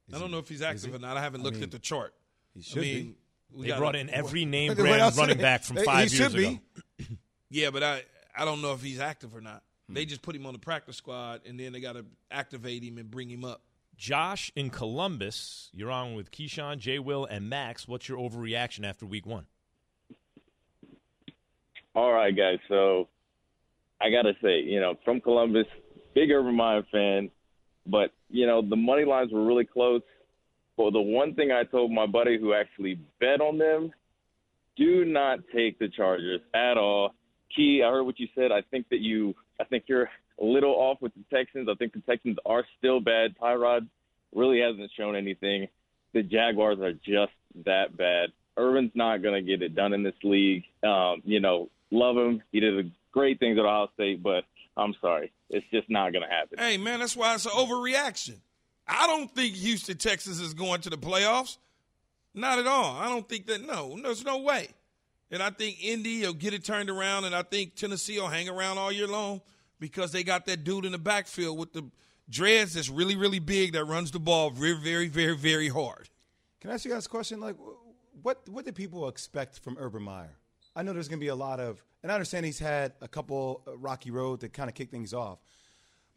[0.08, 0.95] Is I don't he- know if he's active he?
[0.95, 1.17] or not.
[1.17, 2.13] I haven't I looked mean, at the chart.
[2.54, 3.15] He I should mean,
[3.54, 6.38] we they brought in every name brand running back from He- five he years should
[6.38, 6.46] be.
[6.48, 6.60] ago.
[7.52, 8.04] Yeah, but I
[8.38, 9.64] I don't know if he's active or not.
[9.88, 9.96] Hmm.
[9.96, 13.00] They just put him on the practice squad, and then they got to activate him
[13.00, 13.64] and bring him up.
[13.98, 17.88] Josh in Columbus, you're on with Keyshawn, Jay Will, and Max.
[17.88, 19.48] What's your overreaction after week one?
[21.96, 22.60] All right, guys.
[22.68, 23.08] So
[24.00, 25.66] I got to say, you know, from Columbus,
[26.14, 27.30] big Urban Meyer fan,
[27.86, 30.02] but, you know, the money lines were really close.
[30.80, 33.92] But the one thing I told my buddy who actually bet on them,
[34.78, 37.13] do not take the Chargers at all.
[37.54, 38.54] Key, I heard what you said.
[38.54, 41.68] I think that you, I think you're a little off with the Texans.
[41.70, 43.36] I think the Texans are still bad.
[43.38, 43.89] Tyrod
[44.34, 45.68] really hasn't shown anything.
[46.13, 47.34] The Jaguars are just
[47.65, 48.30] that bad.
[48.58, 50.63] Urban's not going to get it done in this league.
[50.82, 52.42] Um, you know, love him.
[52.54, 54.46] He did great things at Ohio State, but
[54.78, 56.58] I'm sorry, it's just not going to happen.
[56.58, 58.38] Hey, man, that's why it's an overreaction.
[58.89, 61.58] I don't think Houston, Texas is going to the playoffs.
[62.34, 62.95] Not at all.
[62.95, 63.65] I don't think that.
[63.65, 64.69] No, there's no way.
[65.32, 68.49] And I think Indy will get it turned around, and I think Tennessee will hang
[68.49, 69.41] around all year long
[69.80, 71.89] because they got that dude in the backfield with the
[72.30, 76.10] dreads that's really, really big that runs the ball very, very, very, very hard.
[76.62, 77.39] Can I ask you guys a question?
[77.39, 77.56] Like,
[78.21, 80.36] what what did people expect from Urban Meyer?
[80.75, 83.08] I know there's going to be a lot of, and I understand he's had a
[83.08, 85.39] couple uh, rocky road to kind of kick things off.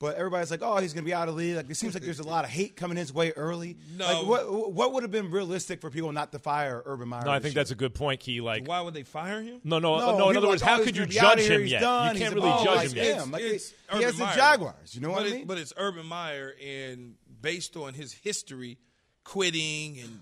[0.03, 1.55] But everybody's like, oh, he's going to be out of the league.
[1.55, 3.77] Like it seems like there's a lot of hate coming his way early.
[3.97, 4.05] No.
[4.05, 7.23] Like, what what would have been realistic for people not to fire Urban Meyer?
[7.25, 7.61] No, I this think year?
[7.61, 8.41] that's a good point, Key.
[8.41, 9.61] Like, Why would they fire him?
[9.63, 10.29] no, no, No, no.
[10.31, 11.45] In people other words, like, how oh, could you he's gonna be judge out of
[11.45, 11.81] here, him yet?
[11.83, 13.19] done, You can't a really ball, judge like, him yet.
[13.19, 14.95] Damn, like, it's he Urban has the Jaguars.
[14.97, 15.47] You know what but I it- mean?
[15.47, 18.79] But it's Urban Meyer, and based on his history,
[19.23, 20.21] quitting and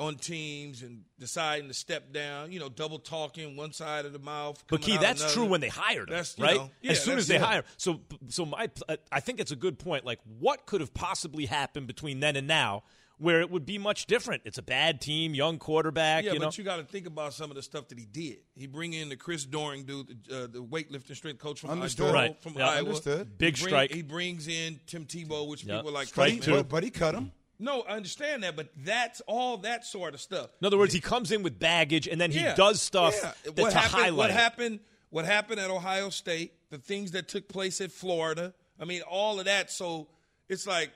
[0.00, 4.18] on teams and deciding to step down, you know, double talking one side of the
[4.18, 4.64] mouth.
[4.68, 5.34] But Key, that's another.
[5.34, 6.56] true when they hired him, That's, right?
[6.56, 7.44] know, yeah, as soon as they yeah.
[7.44, 7.64] hire.
[7.76, 8.70] So, so my,
[9.12, 10.06] I think it's a good point.
[10.06, 12.82] Like, what could have possibly happened between then and now,
[13.18, 14.40] where it would be much different?
[14.46, 16.24] It's a bad team, young quarterback.
[16.24, 18.06] Yeah, you know, but you got to think about some of the stuff that he
[18.06, 18.38] did.
[18.54, 22.06] He bring in the Chris Doyle dude, the, uh, the weightlifting strength coach from Understood.
[22.06, 22.42] Idaho, Right.
[22.42, 22.70] from Yeah.
[22.70, 22.78] Iowa.
[22.88, 23.36] Understood.
[23.36, 23.92] Big he bring- strike.
[23.92, 25.76] He brings in Tim Tebow, which Yeah.
[25.76, 26.08] people are like.
[26.08, 26.52] Strike "Hey, two.
[26.52, 27.32] But, but he cut him.
[27.60, 30.50] No, I understand that, but that's all that sort of stuff.
[30.60, 32.54] in other words, he comes in with baggage and then he Yeah.
[32.54, 33.32] does stuff Yeah.
[33.44, 34.16] that, what to happened, highlight.
[34.16, 34.80] What happened?
[35.10, 36.54] What happened at Ohio State?
[36.70, 38.54] The things that took place at Florida.
[38.78, 39.70] I mean, all of that.
[39.70, 40.08] So
[40.48, 40.90] it's like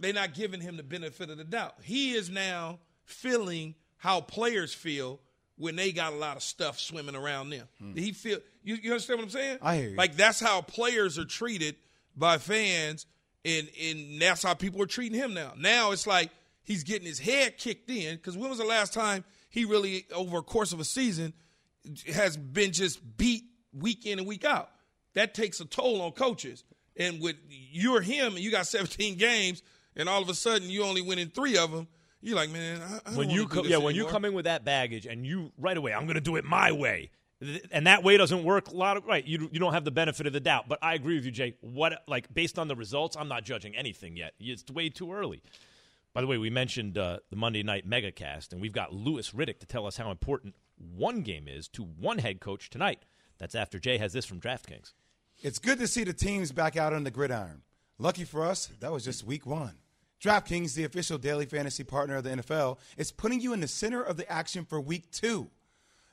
[0.00, 1.74] they're not giving him the benefit of the doubt.
[1.82, 5.20] He is now feeling how players feel
[5.56, 7.68] when they got a lot of stuff swimming around them.
[7.78, 7.94] Hmm.
[7.94, 9.58] He feel you, you understand what I'm saying?
[9.62, 9.96] I hear you.
[9.96, 11.76] Like that's how players are treated
[12.16, 13.04] by fans,
[13.44, 15.52] and and that's how people are treating him now.
[15.56, 16.30] Now it's like
[16.62, 20.38] he's getting his head kicked in because when was the last time he really over
[20.38, 21.32] a course of a season
[22.12, 24.70] has been just beat week in and week out?
[25.14, 26.64] That takes a toll on coaches.
[26.96, 29.62] And with you're him and you got 17 games,
[29.96, 31.88] and all of a sudden you only win in three of them.
[32.20, 34.24] You're like, man, I, I when you wanna do co- this yeah when you come
[34.26, 37.10] in with that baggage and you right away I'm going to do it my way
[37.70, 40.26] and that way doesn't work a lot of right you you don't have the benefit
[40.26, 43.16] of the doubt but I agree with you Jay what like based on the results
[43.18, 45.42] I'm not judging anything yet it's way too early
[46.12, 49.58] by the way we mentioned uh, the Monday night megacast and we've got Louis Riddick
[49.60, 53.04] to tell us how important one game is to one head coach tonight
[53.38, 54.92] that's after Jay has this from DraftKings
[55.42, 57.62] It's good to see the teams back out on the gridiron.
[57.98, 59.76] Lucky for us, that was just week one.
[60.22, 64.02] DraftKings, the official daily fantasy partner of the NFL, is putting you in the center
[64.02, 65.50] of the action for week two.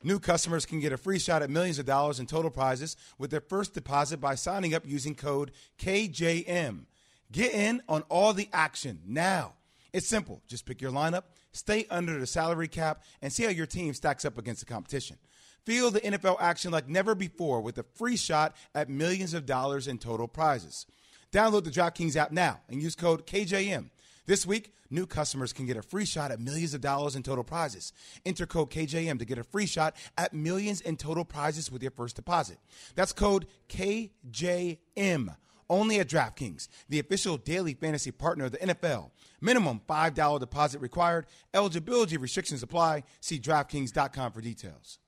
[0.08, 3.30] New customers can get a free shot at millions of dollars in total prizes with
[3.30, 6.86] their first deposit by signing up using code KJM.
[7.30, 9.56] Get in on all the action now.
[9.92, 10.42] It's simple.
[10.48, 14.24] Just pick your lineup, stay under the salary cap, and see how your team stacks
[14.24, 15.18] up against the competition.
[15.66, 19.90] Feel the NFL action like never before with a free shot at millions of dollars
[19.90, 20.86] in total prizes.
[21.34, 23.90] Download the DraftKings app now and use code KJM.
[24.28, 27.46] This week, new customers can get a free shot at millions of dollars in total
[27.46, 27.94] prizes.
[28.26, 31.92] Enter code KJM to get a free shot at millions in total prizes with your
[31.92, 32.58] first deposit.
[32.96, 35.36] That's code KJM.
[35.70, 39.12] Only at DraftKings, the official daily fantasy partner of the NFL.
[39.42, 41.26] Minimum $5 deposit required.
[41.54, 43.04] Eligibility restrictions apply.
[43.22, 45.00] See DraftKings.com for details.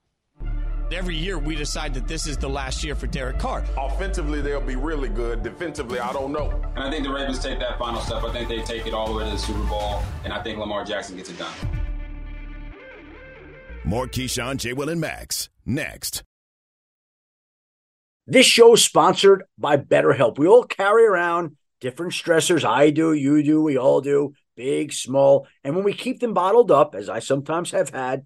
[0.91, 3.63] Every year we decide that this is the last year for Derek Carr.
[3.77, 5.43] Offensively, they'll be really good.
[5.43, 6.49] Defensively, I don't know.
[6.75, 8.23] And I think the Ravens take that final step.
[8.23, 10.57] I think they take it all the way to the Super Bowl, and I think
[10.57, 11.53] Lamar Jackson gets it done.
[13.83, 14.73] More Keyshawn, J.
[14.73, 16.23] Will, and Max next.
[18.25, 20.39] This show is sponsored by BetterHelp.
[20.39, 22.65] We all carry around different stressors.
[22.65, 25.47] I do, you do, we all do, big, small.
[25.63, 28.25] And when we keep them bottled up, as I sometimes have had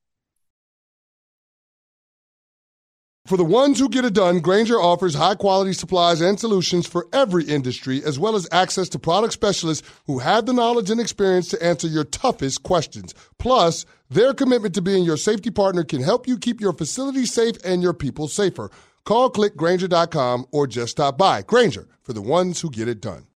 [3.25, 7.07] For the ones who get it done, Grainger offers high quality supplies and solutions for
[7.13, 11.47] every industry, as well as access to product specialists who have the knowledge and experience
[11.49, 13.13] to answer your toughest questions.
[13.37, 17.55] Plus, their commitment to being your safety partner can help you keep your facility safe
[17.63, 18.71] and your people safer.
[19.05, 21.43] Call clickgrainger.com or just stop by.
[21.43, 23.27] Grainger for the ones who get it done.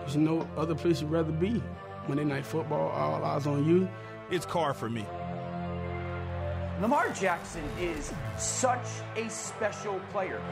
[0.00, 1.62] There's no other place you'd rather be.
[2.08, 3.88] Monday Night Football, all eyes on you.
[4.34, 5.06] It's car for me.
[6.80, 10.42] Lamar Jackson is such a special player.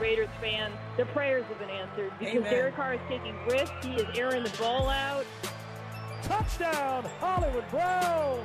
[0.00, 2.50] Raiders fans, their prayers have been answered because Amen.
[2.50, 3.70] Derek Carr is taking risks.
[3.80, 5.24] He is airing the ball out.
[6.24, 8.44] Touchdown, Hollywood Brown.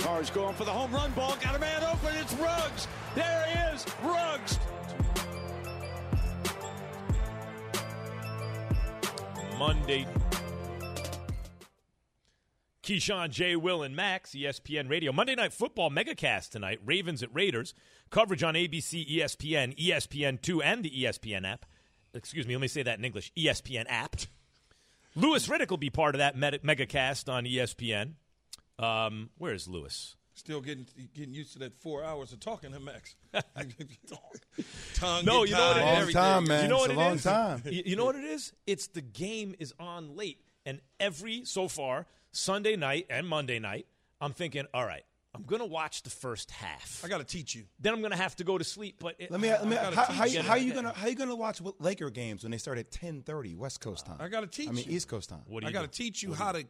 [0.00, 1.34] Carr's going for the home run ball.
[1.42, 2.14] Got a man open.
[2.16, 2.88] It's Ruggs.
[3.14, 3.86] There he is.
[4.02, 4.58] Ruggs.
[9.62, 10.04] Monday.
[12.82, 13.54] Keyshawn, J.
[13.54, 15.12] Will, and Max, ESPN Radio.
[15.12, 16.80] Monday Night Football megacast tonight.
[16.84, 17.72] Ravens at Raiders.
[18.10, 21.64] Coverage on ABC, ESPN, ESPN2, and the ESPN app.
[22.12, 23.32] Excuse me, let me say that in English.
[23.38, 24.16] ESPN app.
[25.14, 28.14] Louis Riddick will be part of that megacast on ESPN.
[28.80, 30.16] Um, where is Louis?
[30.34, 33.14] Still getting getting used to that four hours of talking to Max.
[34.94, 35.98] Tongue no, you know what tied, it is.
[36.00, 36.22] everything.
[36.22, 36.62] time, man.
[36.64, 37.22] You know It's what a it long is?
[37.22, 37.62] time.
[37.66, 38.52] You, you know what it is?
[38.66, 43.86] It's the game is on late, and every so far Sunday night and Monday night,
[44.20, 47.02] I'm thinking, all right, I'm gonna watch the first half.
[47.04, 47.64] I got to teach you.
[47.80, 48.96] Then I'm gonna have to go to sleep.
[49.00, 49.50] But it, Let me.
[49.50, 49.76] Let me.
[49.76, 50.32] I How, teach how, you.
[50.38, 53.22] you- how you gonna how you gonna watch Laker games when they start at ten
[53.22, 54.16] thirty West Coast time?
[54.20, 54.96] I got to teach I mean you.
[54.96, 55.42] East Coast time.
[55.46, 56.04] What do you I got to do?
[56.04, 56.64] teach you how to.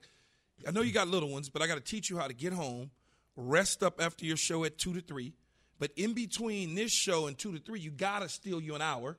[0.67, 2.53] I know you got little ones, but I got to teach you how to get
[2.53, 2.91] home,
[3.37, 5.33] rest up after your show at two to three.
[5.79, 8.83] But in between this show and two to three, you got to steal you an
[8.83, 9.19] hour.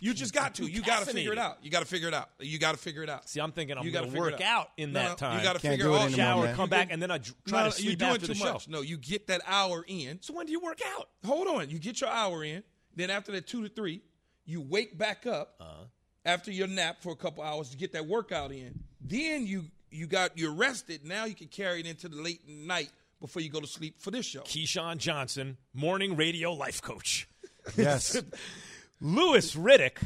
[0.00, 0.64] You just got to.
[0.64, 1.58] You got to figure it out.
[1.62, 2.28] You got to figure it out.
[2.40, 3.28] You got to figure it out.
[3.28, 5.38] See, I'm thinking I'm You gonna gotta work it out in No, that no, time.
[5.38, 6.04] You got to Can't figure do it it out.
[6.06, 6.54] anymore, shower, man.
[6.56, 8.52] come back, and then I try no, to sleep you're doing after too the show.
[8.54, 8.68] much.
[8.68, 10.20] No, you get that hour in.
[10.20, 11.08] So when do you work out?
[11.24, 11.70] Hold on.
[11.70, 12.64] You get your hour in.
[12.96, 14.00] Then after that two to three,
[14.44, 15.84] you wake back up Uh-huh.
[16.24, 18.80] after your nap for a couple hours to get that workout in.
[19.00, 21.04] Then you you got you're rested.
[21.04, 22.90] Now you can carry it into the late night
[23.22, 24.40] before you go to sleep for this show.
[24.42, 27.28] Keyshawn Johnson, morning radio life coach.
[27.76, 28.20] Yes.
[29.00, 29.98] Louis Riddick,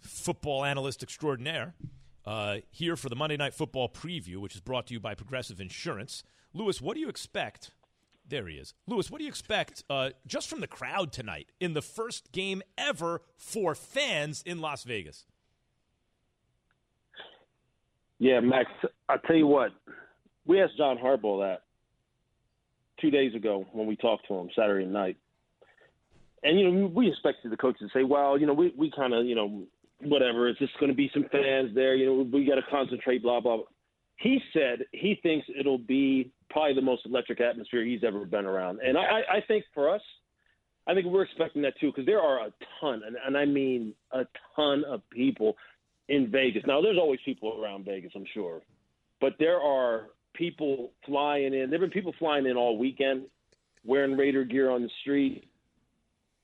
[0.00, 1.74] football analyst extraordinaire,
[2.24, 5.60] uh, here for the Monday Night Football preview, which is brought to you by Progressive
[5.60, 6.22] Insurance.
[6.54, 7.72] Louis, what do you expect?
[8.26, 8.72] There he is.
[8.86, 12.62] Louis, what do you expect uh, just from the crowd tonight in the first game
[12.78, 15.26] ever for fans in Las Vegas?
[18.18, 18.70] Yeah, Max.
[19.10, 19.72] I'll tell you what,
[20.46, 21.64] we asked John Harbaugh that
[23.04, 25.16] two days ago when we talked to him Saturday night,
[26.42, 29.12] and you know we expected the coach to say, "Well, you know, we we kind
[29.12, 29.62] of you know
[30.00, 30.48] whatever.
[30.48, 31.94] It's just going to be some fans there.
[31.94, 33.58] You know, we got to concentrate." Blah blah.
[34.16, 38.80] He said he thinks it'll be probably the most electric atmosphere he's ever been around,
[38.80, 40.02] and I, I- I think for us,
[40.86, 43.92] I think we're expecting that too because there are a ton, and, and I mean
[44.12, 44.24] a
[44.56, 45.56] ton of people
[46.08, 46.62] in Vegas.
[46.66, 48.62] Now, there's always people around Vegas, I'm sure,
[49.20, 51.70] but there are people flying in.
[51.70, 53.24] There've been people flying in all weekend,
[53.84, 55.48] wearing Raider gear on the street,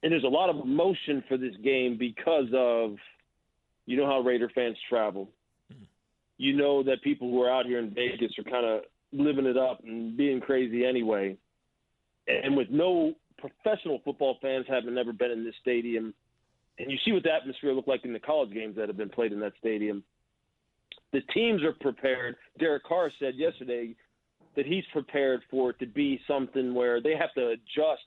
[0.03, 2.96] and there's a lot of emotion for this game because of,
[3.87, 5.29] you know, how Raider fans travel.
[5.70, 5.85] Hmm.
[6.38, 9.57] You know that people who are out here in Vegas are kind of living it
[9.57, 11.37] up and being crazy anyway.
[12.26, 16.14] And with no professional football fans having never been in this stadium,
[16.79, 19.11] and you see what the atmosphere looked like in the college games that have been
[19.11, 20.03] played in that stadium.
[21.12, 22.37] The teams are prepared.
[22.59, 23.94] Derek Carr said yesterday
[24.57, 28.03] that he's prepared for it to be something where they have to adjust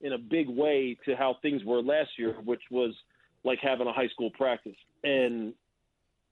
[0.00, 2.94] in a big way to how things were last year, which was
[3.44, 4.76] like having a high school practice.
[5.02, 5.54] And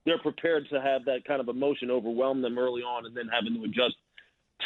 [0.05, 3.55] they're prepared to have that kind of emotion overwhelm them early on and then having
[3.55, 3.97] to adjust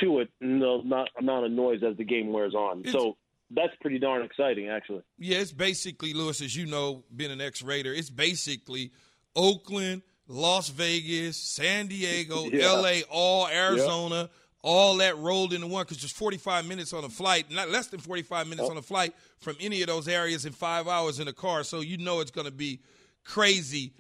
[0.01, 2.85] to it and the amount amount of noise as the game wears on.
[2.87, 3.17] so
[3.51, 5.03] that's pretty darn exciting, actually.
[5.19, 7.93] Yeah, it's basically Louis, as you know, being an ex-Raider.
[7.93, 8.93] It's basically
[9.35, 12.67] Oakland, Las Vegas, San Diego, Yeah.
[12.67, 14.31] L.A., all Arizona,
[14.63, 17.99] all that rolled into one because just 45 minutes on a flight, not less than
[17.99, 21.33] 45 minutes on a flight from any of those areas in five hours in a
[21.33, 21.65] car.
[21.65, 22.79] So you know it's going to be
[23.25, 23.93] crazy.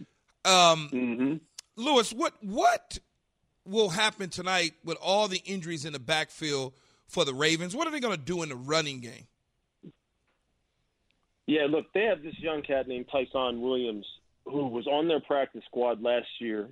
[0.44, 1.34] Um, mm-hmm.
[1.74, 2.98] Louis, what what
[3.64, 6.74] will happen tonight with all the injuries in the backfield
[7.08, 7.74] for the Ravens?
[7.74, 9.26] What are they going to do in the running game?
[11.46, 14.06] Yeah, look, they have this young cat named Ty'Son Williams
[14.50, 16.68] who was on their practice squad last year,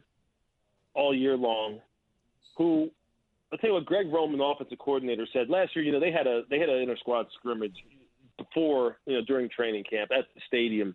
[0.94, 1.80] all year long.
[2.56, 2.90] Who,
[3.52, 5.84] I'll tell you what, Greg Roman, offensive coordinator, said last year.
[5.84, 7.76] You know, they had a they had an inter squad scrimmage
[8.36, 10.94] before you know during training camp at the stadium,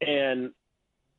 [0.00, 0.50] and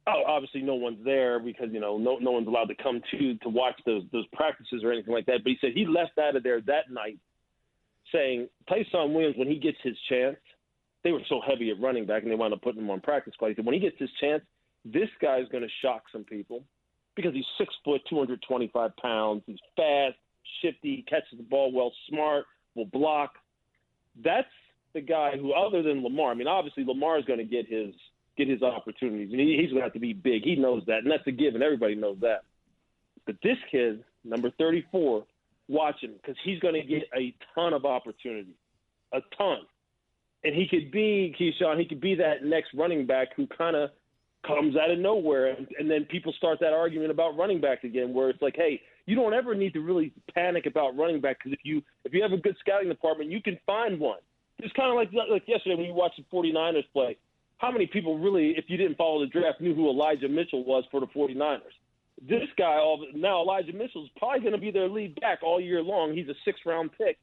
[0.07, 3.35] oh, obviously no one's there because you know no no one's allowed to come to
[3.35, 5.43] to watch those those practices or anything like that.
[5.43, 7.17] But he said he left out of there that night,
[8.11, 10.37] saying Ty'Son Williams when he gets his chance,
[11.03, 13.33] they were so heavy at running back and they wound up putting him on practice
[13.33, 13.49] squad.
[13.49, 14.43] He said when he gets his chance,
[14.85, 16.63] this guy's going to shock some people
[17.15, 19.43] because he's six foot, 225 pounds.
[19.45, 20.15] He's fast,
[20.61, 23.33] shifty, catches the ball well, smart, will block.
[24.23, 24.47] That's
[24.93, 27.93] the guy who, other than Lamar, I mean, obviously Lamar is going to get his
[28.35, 29.29] get his opportunities.
[29.31, 30.43] He, he's going to have to be big.
[30.43, 31.61] He knows that, and that's a given.
[31.61, 32.43] Everybody knows that.
[33.25, 35.23] But this kid, number 34,
[35.67, 38.55] watch him because he's going to get a ton of opportunities,
[39.13, 39.59] a ton.
[40.43, 41.79] And he could be Keyshawn.
[41.79, 43.91] He could be that next running back who kind of
[44.45, 48.13] comes out of nowhere, and, and then people start that argument about running back again,
[48.13, 51.53] where it's like, hey, you don't ever need to really panic about running back because
[51.53, 54.19] if you if you have a good scouting department, you can find one.
[54.59, 57.17] It's kind of like like yesterday when you watched the 49ers play.
[57.57, 60.83] How many people really, if you didn't follow the draft, knew who Elijah Mitchell was
[60.91, 61.61] for the 49ers?
[62.21, 65.59] This guy, all now Elijah Mitchell is probably going to be their lead back all
[65.59, 66.13] year long.
[66.13, 67.17] He's a six round pick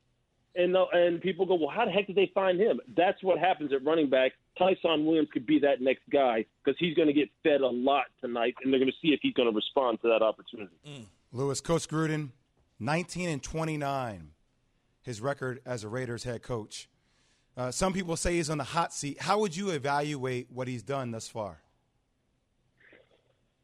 [0.57, 2.81] and uh, and people go, well, how the heck did they find him?
[2.97, 4.33] That's what happens at running back.
[4.59, 8.05] Ty'Son Williams could be that next guy because he's going to get fed a lot
[8.21, 10.75] tonight, and they're going to see if he's going to respond to that opportunity.
[10.87, 11.07] Mm.
[11.33, 12.31] Louis, Coach Gruden,
[12.81, 14.31] 19 and 29,
[15.03, 16.89] his record as a Raiders head coach.
[17.57, 19.21] Uh, some people say he's on the hot seat.
[19.21, 21.61] How would you evaluate what he's done thus far?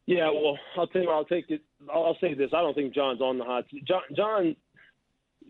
[0.07, 1.62] Yeah, well, I'll tell you, I'll take it.
[1.92, 3.85] I'll say this: I don't think John's on the hot seat.
[3.85, 4.57] John, John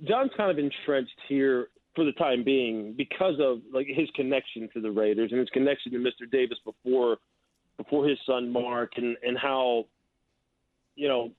[0.04, 4.80] John's kind of entrenched here for the time being because of like his connection to
[4.80, 6.30] the Raiders and his connection to Mr.
[6.30, 7.16] Davis before
[7.76, 9.86] before his son Mark and and how
[10.94, 11.30] you know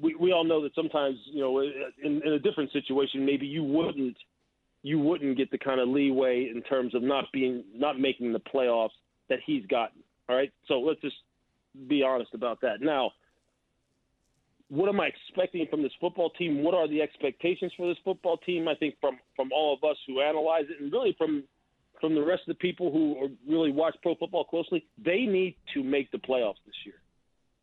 [0.00, 3.64] we we all know that sometimes you know in, in a different situation maybe you
[3.64, 4.16] wouldn't
[4.82, 8.40] you wouldn't get the kind of leeway in terms of not being not making the
[8.40, 8.90] playoffs
[9.28, 10.02] that he's gotten.
[10.28, 11.16] All right, so let's just
[11.88, 12.80] be honest about that.
[12.80, 13.10] Now,
[14.68, 16.62] what am I expecting from this football team?
[16.62, 18.68] What are the expectations for this football team?
[18.68, 21.44] I think from from all of us who analyze it, and really from
[22.00, 25.82] from the rest of the people who really watch pro football closely, they need to
[25.82, 26.96] make the playoffs this year.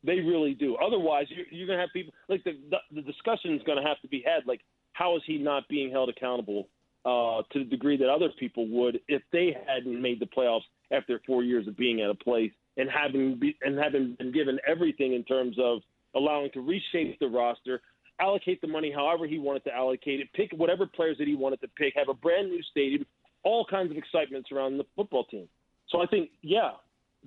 [0.04, 0.78] They really do.
[0.78, 3.88] Otherwise, you're, you're going to have people like the the, the discussion is going to
[3.88, 4.48] have to be had.
[4.48, 4.62] Like,
[4.94, 6.68] how is he not being held accountable
[7.06, 10.62] uh, to the degree that other people would if they hadn't made the playoffs
[10.92, 14.60] after four years of being at a place and having be, and having been given
[14.68, 15.82] everything in terms of
[16.15, 17.82] allowing to reshape the roster,
[18.19, 21.62] allocate the money however he wanted to allocate it, pick whatever players that he wanted
[21.62, 23.06] to pick, have a brand new stadium,
[23.43, 25.47] all kinds of excitement around the football team.
[25.89, 26.71] So I think, yeah,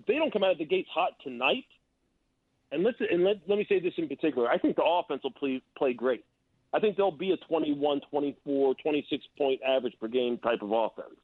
[0.07, 1.65] they don't come out of the gates hot tonight.
[2.73, 4.49] And let's and let, let me say this in particular.
[4.49, 6.25] I think the offense will play play great.
[6.73, 11.15] I think they'll be a 21, 24, 26 point average per game type of offense.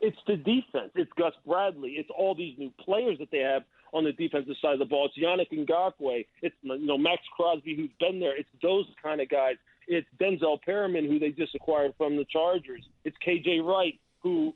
[0.00, 0.92] It's the defense.
[0.94, 1.92] It's Gus Bradley.
[1.92, 3.62] It's all these new players that they have
[3.92, 5.08] on the defensive side of the ball.
[5.08, 6.26] It's Yannick Ngakoue.
[6.42, 8.36] It's you know Maxx Crosby who's been there.
[8.36, 9.56] It's those kind of guys.
[9.88, 12.84] It's Denzel Perryman who they just acquired from the Chargers.
[13.04, 14.52] It's KJ Wright who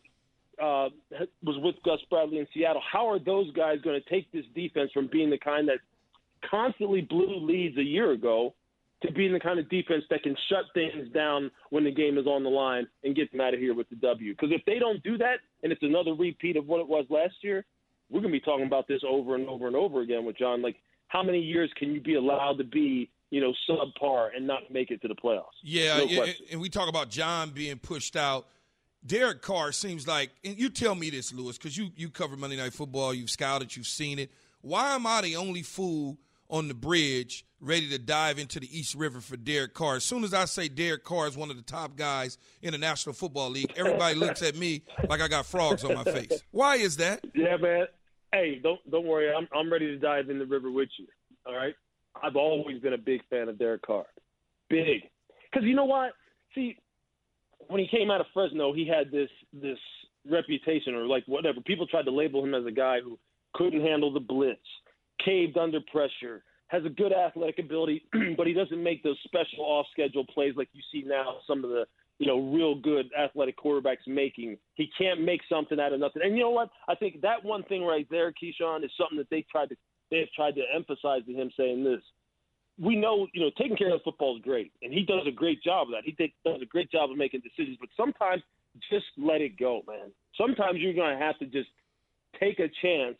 [0.61, 0.89] uh,
[1.43, 2.83] was with Gus Bradley in Seattle.
[2.91, 5.79] How are those guys going to take this defense from being the kind that
[6.49, 8.55] constantly blew leads a year ago
[9.03, 12.27] to being the kind of defense that can shut things down when the game is
[12.27, 14.33] on the line and get them out of here with the W?
[14.33, 17.35] Because if they don't do that, and it's another repeat of what it was last
[17.43, 17.65] year,
[18.11, 20.63] we're going to be talking about this over and over and over again with John.
[20.63, 20.77] Like,
[21.09, 24.91] how many years can you be allowed to be, you know, subpar and not make
[24.91, 25.45] it to the playoffs?
[25.63, 28.47] Yeah, no and we talk about John being pushed out.
[29.05, 32.57] Derek Carr seems like, and you tell me this, Louis, because you you cover Monday
[32.57, 34.31] Night Football, you've scouted, you've seen it.
[34.61, 36.19] Why am I the only fool
[36.51, 39.97] on the bridge ready to dive into the East River for Derek Carr?
[39.97, 42.79] As soon as I say Derek Carr is one of the top guys in the
[42.79, 46.43] National Football League, everybody looks at me like I got frogs on my face.
[46.51, 47.25] Why is that?
[47.35, 47.87] Yeah, man.
[48.33, 49.33] Hey, don't don't worry.
[49.33, 51.07] I'm I'm ready to dive in the river with you.
[51.47, 51.75] All right.
[52.23, 54.07] I've always been a big fan of Derek Carr.
[54.69, 55.03] Big,
[55.51, 56.13] because you know what?
[56.55, 56.77] See,
[57.69, 59.79] when he came out of Fresno, he had this this
[60.31, 61.61] reputation or like whatever.
[61.61, 63.19] People tried to label him as a guy who
[63.55, 64.61] couldn't handle the blitz,
[65.25, 68.05] caved under pressure, has a good athletic ability,
[68.37, 71.71] but he doesn't make those special off schedule plays like you see now some of
[71.71, 71.85] the
[72.21, 74.59] you know, real good athletic quarterbacks making.
[74.75, 76.21] He can't make something out of nothing.
[76.23, 76.69] And you know what?
[76.87, 79.77] I think that one thing right there, Keyshawn, is something that they tried to
[80.11, 82.01] they have tried to emphasize to him saying this.
[82.79, 85.63] We know, you know, taking care of football is great, and he does a great
[85.63, 86.03] job of that.
[86.05, 86.13] He
[86.45, 88.43] does a great job of making decisions, but sometimes
[88.91, 90.11] just let it go, man.
[90.37, 91.69] Sometimes you're going to have to just
[92.39, 93.19] take a chance.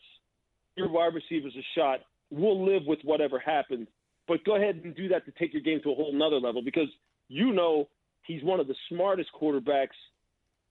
[0.75, 2.01] Your wide receivers a shot.
[2.29, 3.87] We'll live with whatever happens,
[4.27, 6.61] but go ahead and do that to take your game to a whole nother level
[6.63, 6.87] because
[7.29, 7.87] you know
[8.23, 9.97] he's one of the smartest quarterbacks.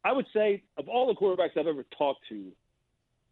[0.04, 2.52] I would say of all the quarterbacks I've ever talked to,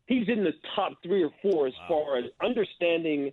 [0.07, 3.33] he's in the top three or four as far as understanding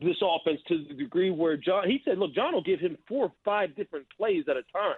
[0.00, 3.26] this offense to the degree where John he said, look, John will give him four
[3.26, 4.96] or five different plays at a time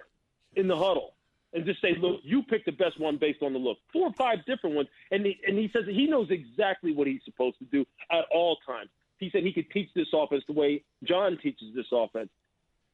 [0.55, 1.13] in the huddle.
[1.53, 3.77] And just say, look, you pick the best one based on the look.
[3.91, 4.87] Four or five different ones.
[5.11, 8.57] And he, and he says he knows exactly what he's supposed to do at all
[8.65, 8.89] times.
[9.17, 12.29] He said he could teach this offense the way John teaches this offense.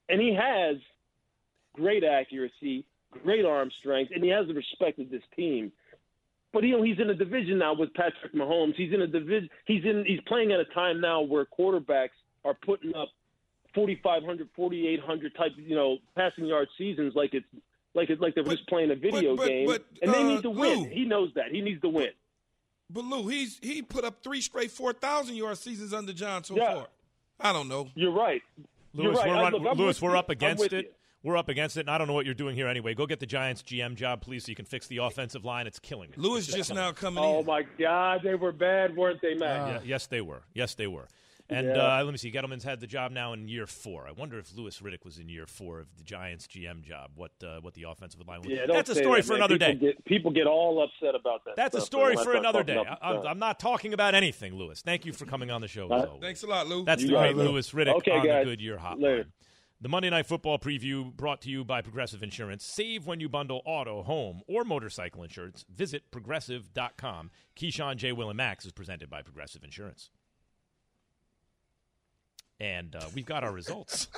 [0.10, 0.78] And he has
[1.78, 2.84] great accuracy,
[3.24, 5.72] great arm strength, and he has the respect of this team.
[6.54, 8.76] But you know he's in a division now with Patrick Mahomes.
[8.76, 9.50] He's in a division.
[9.66, 10.04] He's in.
[10.06, 12.10] He's playing at a time now where quarterbacks
[12.44, 13.10] are putting up
[13.76, 17.46] 4,500, 4,800 type you know passing yard seasons like it's
[17.94, 20.42] like it's like they're just playing a video but- game, but, and they uh, need
[20.44, 20.80] to win.
[20.84, 20.90] Lou.
[20.90, 21.52] he knows that.
[21.52, 22.10] He needs to win.
[22.90, 26.56] But Lou, he's he put up three straight four thousand yard seasons under John so
[26.56, 26.74] Yeah.
[26.74, 26.88] far.
[27.40, 27.90] I don't know.
[27.94, 28.42] You're right.
[28.94, 29.28] You're right.
[29.28, 30.72] we're, run- look, Louis, we're up against it.
[30.72, 30.84] you.
[31.28, 32.94] We're up against it, and I don't know what you're doing here anyway.
[32.94, 35.68] Go get the Giants GM job, please, so you can fix the offensive line.
[35.68, 36.16] It's killing me.
[36.16, 36.96] Louis It's just now me.
[36.96, 37.46] coming Oh in.
[37.46, 39.68] my God, they were bad, weren't they, Matt?
[39.68, 40.44] Yeah, yes, they were.
[40.54, 41.06] Yes, they were.
[41.50, 41.98] And Yeah.
[42.00, 42.32] uh, let me see.
[42.32, 44.08] Gettleman's had the job now in year four.
[44.08, 47.12] I wonder if Louis Riddick was in year four of the Giants GM job.
[47.16, 48.48] What uh, what the offensive line was.
[48.50, 49.40] Yeah, That's a story that, for man.
[49.42, 49.94] another people day.
[49.94, 51.58] Get, people get all upset about that.
[51.58, 52.78] That's a story man, when I for another day.
[52.78, 53.28] I, the I'm.
[53.28, 54.82] I'm not talking about anything, Louis.
[54.82, 55.90] Thank you for coming on the show.
[55.90, 56.86] Uh, Thanks a lot, Lou.
[56.86, 57.50] That's You the got great it, Lou.
[57.52, 58.46] Louis Riddick Okay, on guys.
[58.46, 59.02] the Goodyear Hotline.
[59.02, 59.26] Later.
[59.80, 62.66] The Monday Night Football preview brought to you by Progressive Insurance.
[62.66, 65.66] Save when you bundle auto, home, or motorcycle insurance.
[65.74, 67.30] Visit progressive.com.
[67.56, 68.12] Keyshawn, J.
[68.12, 70.10] Will, and Max is presented by Progressive Insurance.
[72.60, 74.08] And uh, we've got our results.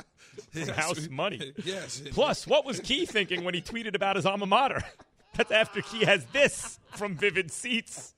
[0.53, 1.53] Yes, House we- money.
[1.65, 2.01] yes.
[2.11, 4.83] Plus, what was Key thinking when he tweeted about his alma mater?
[5.35, 8.13] That's after Key has this from Vivid Seats.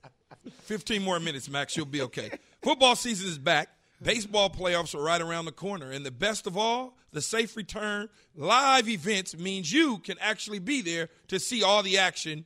[0.62, 1.74] 15 more minutes, Max.
[1.76, 2.30] You'll be okay.
[2.62, 3.70] Football season is back.
[4.02, 5.90] Baseball playoffs are right around the corner.
[5.90, 10.80] And the best of all, the safe return live events means you can actually be
[10.80, 12.44] there to see all the action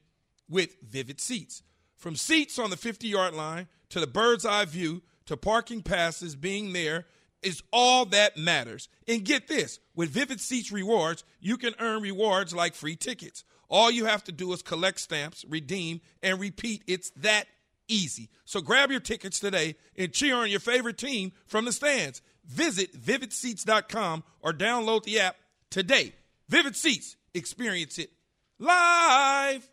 [0.49, 1.63] with Vivid Seats.
[1.97, 6.37] From seats on the 50 yard line to the bird's eye view to parking passes
[6.37, 7.07] being there
[7.43, 8.89] is all that matters.
[9.09, 13.45] And get this with Vivid Seats rewards, you can earn rewards like free tickets.
[13.69, 16.83] All you have to do is collect stamps, redeem, and repeat.
[16.87, 17.47] It's that
[17.89, 18.29] easy.
[18.45, 22.23] So grab your tickets today and cheer on your favorite team from the stands.
[22.47, 25.37] Visit vividseats.com or download the app
[25.71, 26.15] today.
[26.49, 28.11] Vivid Seats, experience it
[28.59, 29.69] live.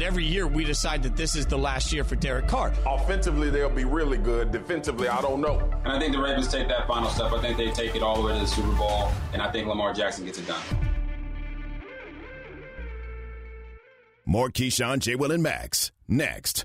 [0.00, 2.72] Every year we decide that this is the last year for Derek Carr.
[2.86, 4.50] Offensively, they'll be really good.
[4.50, 5.60] Defensively, I don't know.
[5.84, 7.32] And I think the Ravens take that final step.
[7.32, 9.68] I think they take it all the way to the Super Bowl, and I think
[9.68, 10.62] Lamar Jackson gets it done.
[14.24, 15.14] More Keyshawn, J.
[15.14, 16.64] Will, and Max next.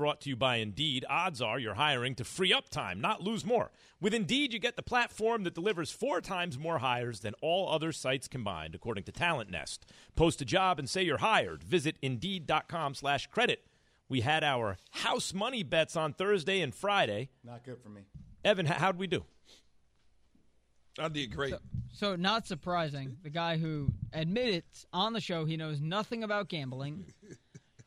[0.00, 1.04] is brought to you by Indeed.
[1.10, 3.70] Odds are you're hiring to free up time, not lose more.
[4.00, 7.92] With Indeed, you get the platform that delivers four times more hires than all other
[7.92, 9.84] sites combined, according to Talent Nest.
[10.16, 11.62] Post a job and say you're hired.
[11.62, 13.66] Visit Indeed.com slash credit.
[14.08, 17.28] We had our house money bets on Thursday and Friday.
[17.44, 18.00] Not good for me.
[18.42, 19.24] Evan, how'd we do?
[20.98, 21.54] I did great.
[21.92, 27.12] So, not surprising, the guy who admitted on the show he knows nothing about gambling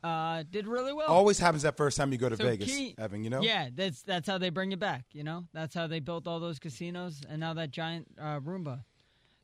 [0.03, 1.07] uh, did really well.
[1.07, 3.23] Always happens that first time you go to So Vegas, Key- Evan.
[3.23, 3.41] You know.
[3.41, 5.05] Yeah, that's that's how they bring you back.
[5.13, 8.83] You know, that's how they built all those casinos and now that giant uh, Roomba.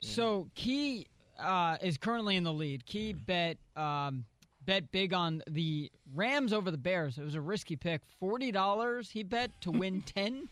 [0.02, 1.08] So Key
[1.40, 2.86] uh, is currently in the lead.
[2.86, 4.26] Key bet um,
[4.66, 7.18] bet big on the Rams over the Bears.
[7.18, 8.02] It was a risky pick.
[8.20, 10.48] Forty dollars he bet to win ten.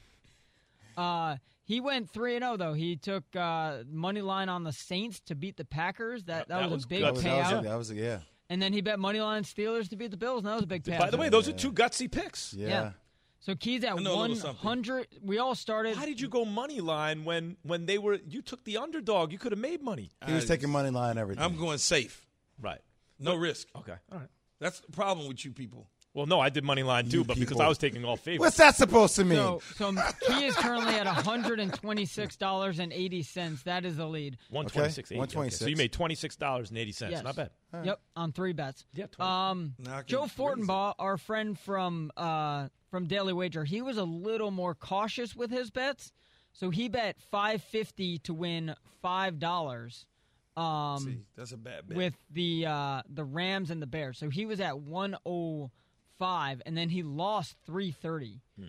[0.97, 2.73] Uh, he went three and zero though.
[2.73, 6.23] He took uh, money line on the Saints to beat the Packers.
[6.23, 7.63] That that, That was, was a big That was, that was, payout.
[7.63, 8.19] that was yeah.
[8.49, 10.39] And then he bet money line Steelers to beat the Bills.
[10.39, 10.99] And that was a big payout.
[10.99, 12.53] By the way, those are two gutsy picks.
[12.53, 12.91] Yeah.
[13.39, 14.55] So Key's at I know a little one something.
[14.67, 15.07] hundred.
[15.21, 15.95] We all started.
[15.95, 19.31] Why did you go money line when when they were you took the underdog?
[19.31, 20.11] You could have made money.
[20.25, 21.43] He was taking money line and everything.
[21.43, 22.25] I'm going safe.
[22.59, 22.81] Right.
[23.19, 23.67] No risk.
[23.75, 23.93] Okay.
[24.11, 24.27] All right.
[24.59, 25.87] That's the problem with you people.
[26.13, 27.59] Well, no, I did money line too, You but because.
[27.59, 28.39] I was taking all favorites.
[28.39, 29.37] What's that supposed to mean?
[29.37, 29.93] So, so
[30.27, 33.63] Key is currently at one hundred and twenty-six dollars and eighty cents.
[33.63, 34.37] That is the lead.
[34.49, 35.11] One twenty six.
[35.11, 35.59] Okay, 126.
[35.59, 37.11] So you made twenty six dollars and eighty cents.
[37.11, 37.23] Yes.
[37.23, 37.51] Not bad.
[37.83, 38.85] Yep, on three bets.
[38.95, 39.05] Yeah.
[39.11, 39.29] 20.
[39.31, 43.81] Um, Now I can Joe raise Fortenbaugh, our friend from uh, from Daily Wager, he
[43.81, 46.11] was a little more cautious with his bets.
[46.53, 50.07] So he bet five fifty to win five dollars.
[50.55, 51.95] Um, See, that's a bad bet.
[51.97, 54.17] with the uh, the Rams and the Bears.
[54.17, 55.69] So he was at one oh
[56.17, 58.41] five, and then he lost three thirty.
[58.59, 58.67] Hmm.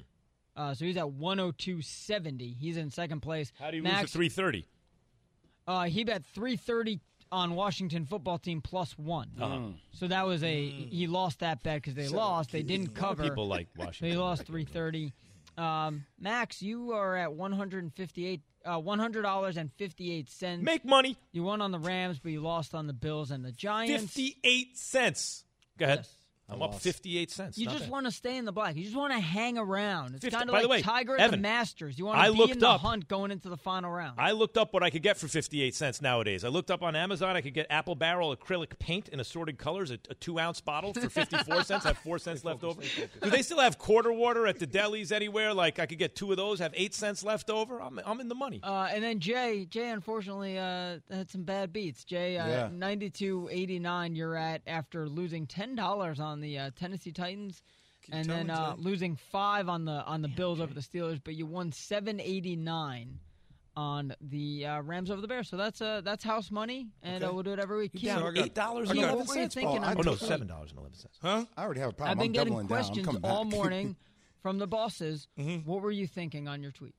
[0.57, 2.53] Uh, so he's at one oh two seventy.
[2.59, 3.53] He's in second place.
[3.61, 4.67] How do you Max, lose three thirty?
[5.67, 9.31] Uh, he bet three thirty on Washington football team plus one.
[9.41, 9.59] Uh-huh.
[9.93, 12.51] So that was a he lost that bet because they So lost.
[12.53, 13.23] They didn't a lot of cover.
[13.29, 14.11] people like Washington.
[14.11, 15.13] he lost three thirty.
[15.57, 18.41] Um, Max, you are at one hundred and fifty eight.
[18.65, 20.63] Uh, one hundred dollars and fifty eight cents.
[20.63, 21.17] Make money.
[21.33, 24.03] You won on the Rams, but you lost on the Bills and the Giants.
[24.03, 25.45] Fifty eight cents.
[25.79, 25.99] Go ahead.
[26.01, 26.15] Yes.
[26.51, 27.59] I'm up fifty eight cents.
[27.59, 27.91] You Not just bad.
[27.93, 28.75] want to stay in the black.
[28.77, 30.15] You just want to hang around.
[30.15, 31.99] It's 50 kind of like the way, Tiger at Evan, the Masters.
[31.99, 34.19] You want I to be looked in the up- hunt going into the final round.
[34.19, 36.45] I looked up what I could get for 58 cents nowadays.
[36.45, 37.37] I looked up on Amazon.
[37.37, 40.95] I could get Apple Barrel acrylic paint in assorted colors, a, a two ounce bottle
[40.95, 41.85] for 54 cents.
[41.85, 42.81] I have four cents left over.
[43.23, 45.53] Do they still have quarter water at the delis anywhere?
[45.53, 47.81] Like I could get two of those, have eight cents left over.
[47.83, 48.61] I'm, I'm in the money.
[48.63, 52.05] Uh, and then Jay, Jay unfortunately uh, had some bad beats.
[52.05, 52.69] Jay, uh, Yeah.
[52.71, 57.63] 92.89 you're at after losing $10 on the uh, Tennessee Titans
[58.11, 61.45] and then uh, losing 5 on the on the Bills over the Steelers, but you
[61.47, 63.19] won 789
[63.77, 65.49] on the uh, Rams over the Bears.
[65.49, 67.91] So that's uh, that's house money and uh, we'll do it every week.
[67.95, 69.95] You down Keith, So got- eight dollars what eleven were you thinking Paul.
[69.99, 71.19] Oh, no, seven dollars and eleven cents.
[71.23, 71.45] Huh?
[71.57, 72.11] I already have a problem.
[72.13, 73.95] I've been I'm getting doubling questions coming all morning
[74.43, 75.29] from the bosses.
[75.39, 75.69] Mm-hmm.
[75.71, 76.95] What were you thinking on your tweet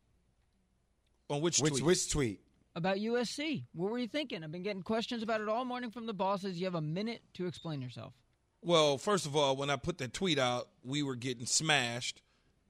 [1.29, 1.83] On which, Which tweet?
[1.83, 2.41] which tweet?
[2.75, 3.63] about USC?
[3.73, 4.41] What were you thinking?
[4.43, 6.57] I've been getting questions about it all morning from the bosses.
[6.59, 8.13] You have a minute to explain yourself.
[8.62, 12.22] Well, first of all, when I put that tweet out, we were getting smashed,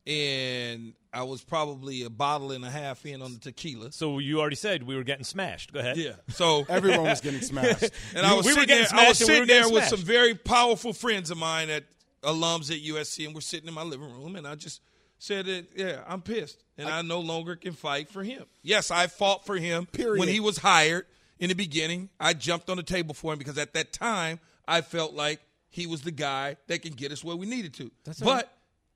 [0.06, 3.92] and I was probably a bottle and a half in on the tequila.
[3.92, 5.74] So you already said we were getting smashed.
[5.74, 5.98] Go ahead.
[5.98, 6.12] Yeah.
[6.30, 7.90] So Everyone was getting smashed.
[8.16, 9.72] and I was we were sitting getting there, I was smashed we were there with
[9.86, 9.90] smashed.
[9.90, 11.86] some very powerful friends of mine at
[12.24, 14.82] alums at USC, and we're sitting in my living room, and I just
[15.18, 18.46] said that, yeah, I'm pissed, and I, no longer can fight for him.
[18.62, 20.20] Yes, I fought for him Period.
[20.20, 21.06] when he was hired
[21.40, 22.10] in the beginning.
[22.20, 25.88] I jumped on the table for him because at that time I felt like he
[25.88, 27.91] was the guy that can get us where we needed to.
[28.03, 28.45] That's but all right.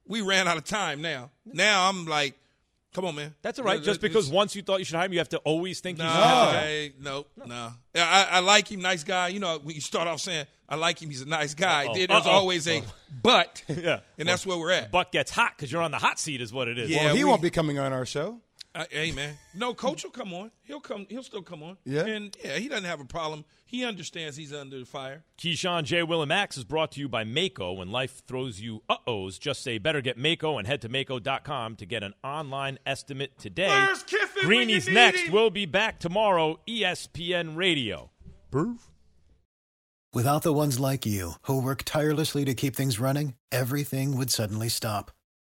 [0.08, 1.30] we ran out of time now.
[1.46, 2.36] Now I'm like,
[2.94, 3.34] come on, man.
[3.42, 3.76] That's all right.
[3.78, 5.80] Let- Just let- because once you thought you should hire him, you have to always
[5.80, 6.50] think no, he's no.
[6.60, 7.74] hey, no, no.
[7.96, 9.28] Yeah, I, I like him, nice guy.
[9.30, 11.86] You know, when you start off saying I like him, he's a nice guy.
[11.86, 11.94] Uh-oh.
[11.96, 12.30] There's Uh-oh.
[12.30, 12.82] always a
[13.24, 14.92] but, yeah, and that's where we're at.
[14.92, 16.90] Buck gets hot because you're on the hot seat, is what it is.
[16.90, 18.40] Yeah, Well, he we- won't be coming on our show.
[18.76, 20.50] Uh, hey man, no, coach will come on.
[20.64, 21.06] He'll come.
[21.08, 21.78] He'll still come on.
[21.86, 22.06] Yeah?
[22.06, 23.46] and yeah, he doesn't have a problem.
[23.66, 25.24] He understands he's under the fire.
[25.38, 26.02] Keyshawn, J.
[26.02, 27.78] Will, and Max is brought to you by Maaco.
[27.78, 31.86] When life throws you uh-ohs, just say better get Maaco and head to Maaco.com to
[31.86, 33.68] get an online estimate today.
[33.68, 35.22] Where's Kiffin when you Greeny's next.
[35.22, 35.34] him?
[35.34, 38.10] We'll be back tomorrow, ESPN Radio.
[38.50, 38.90] Proof.
[40.14, 44.70] Without the ones like you, who work tirelessly to keep things running, everything would suddenly
[44.70, 45.12] stop.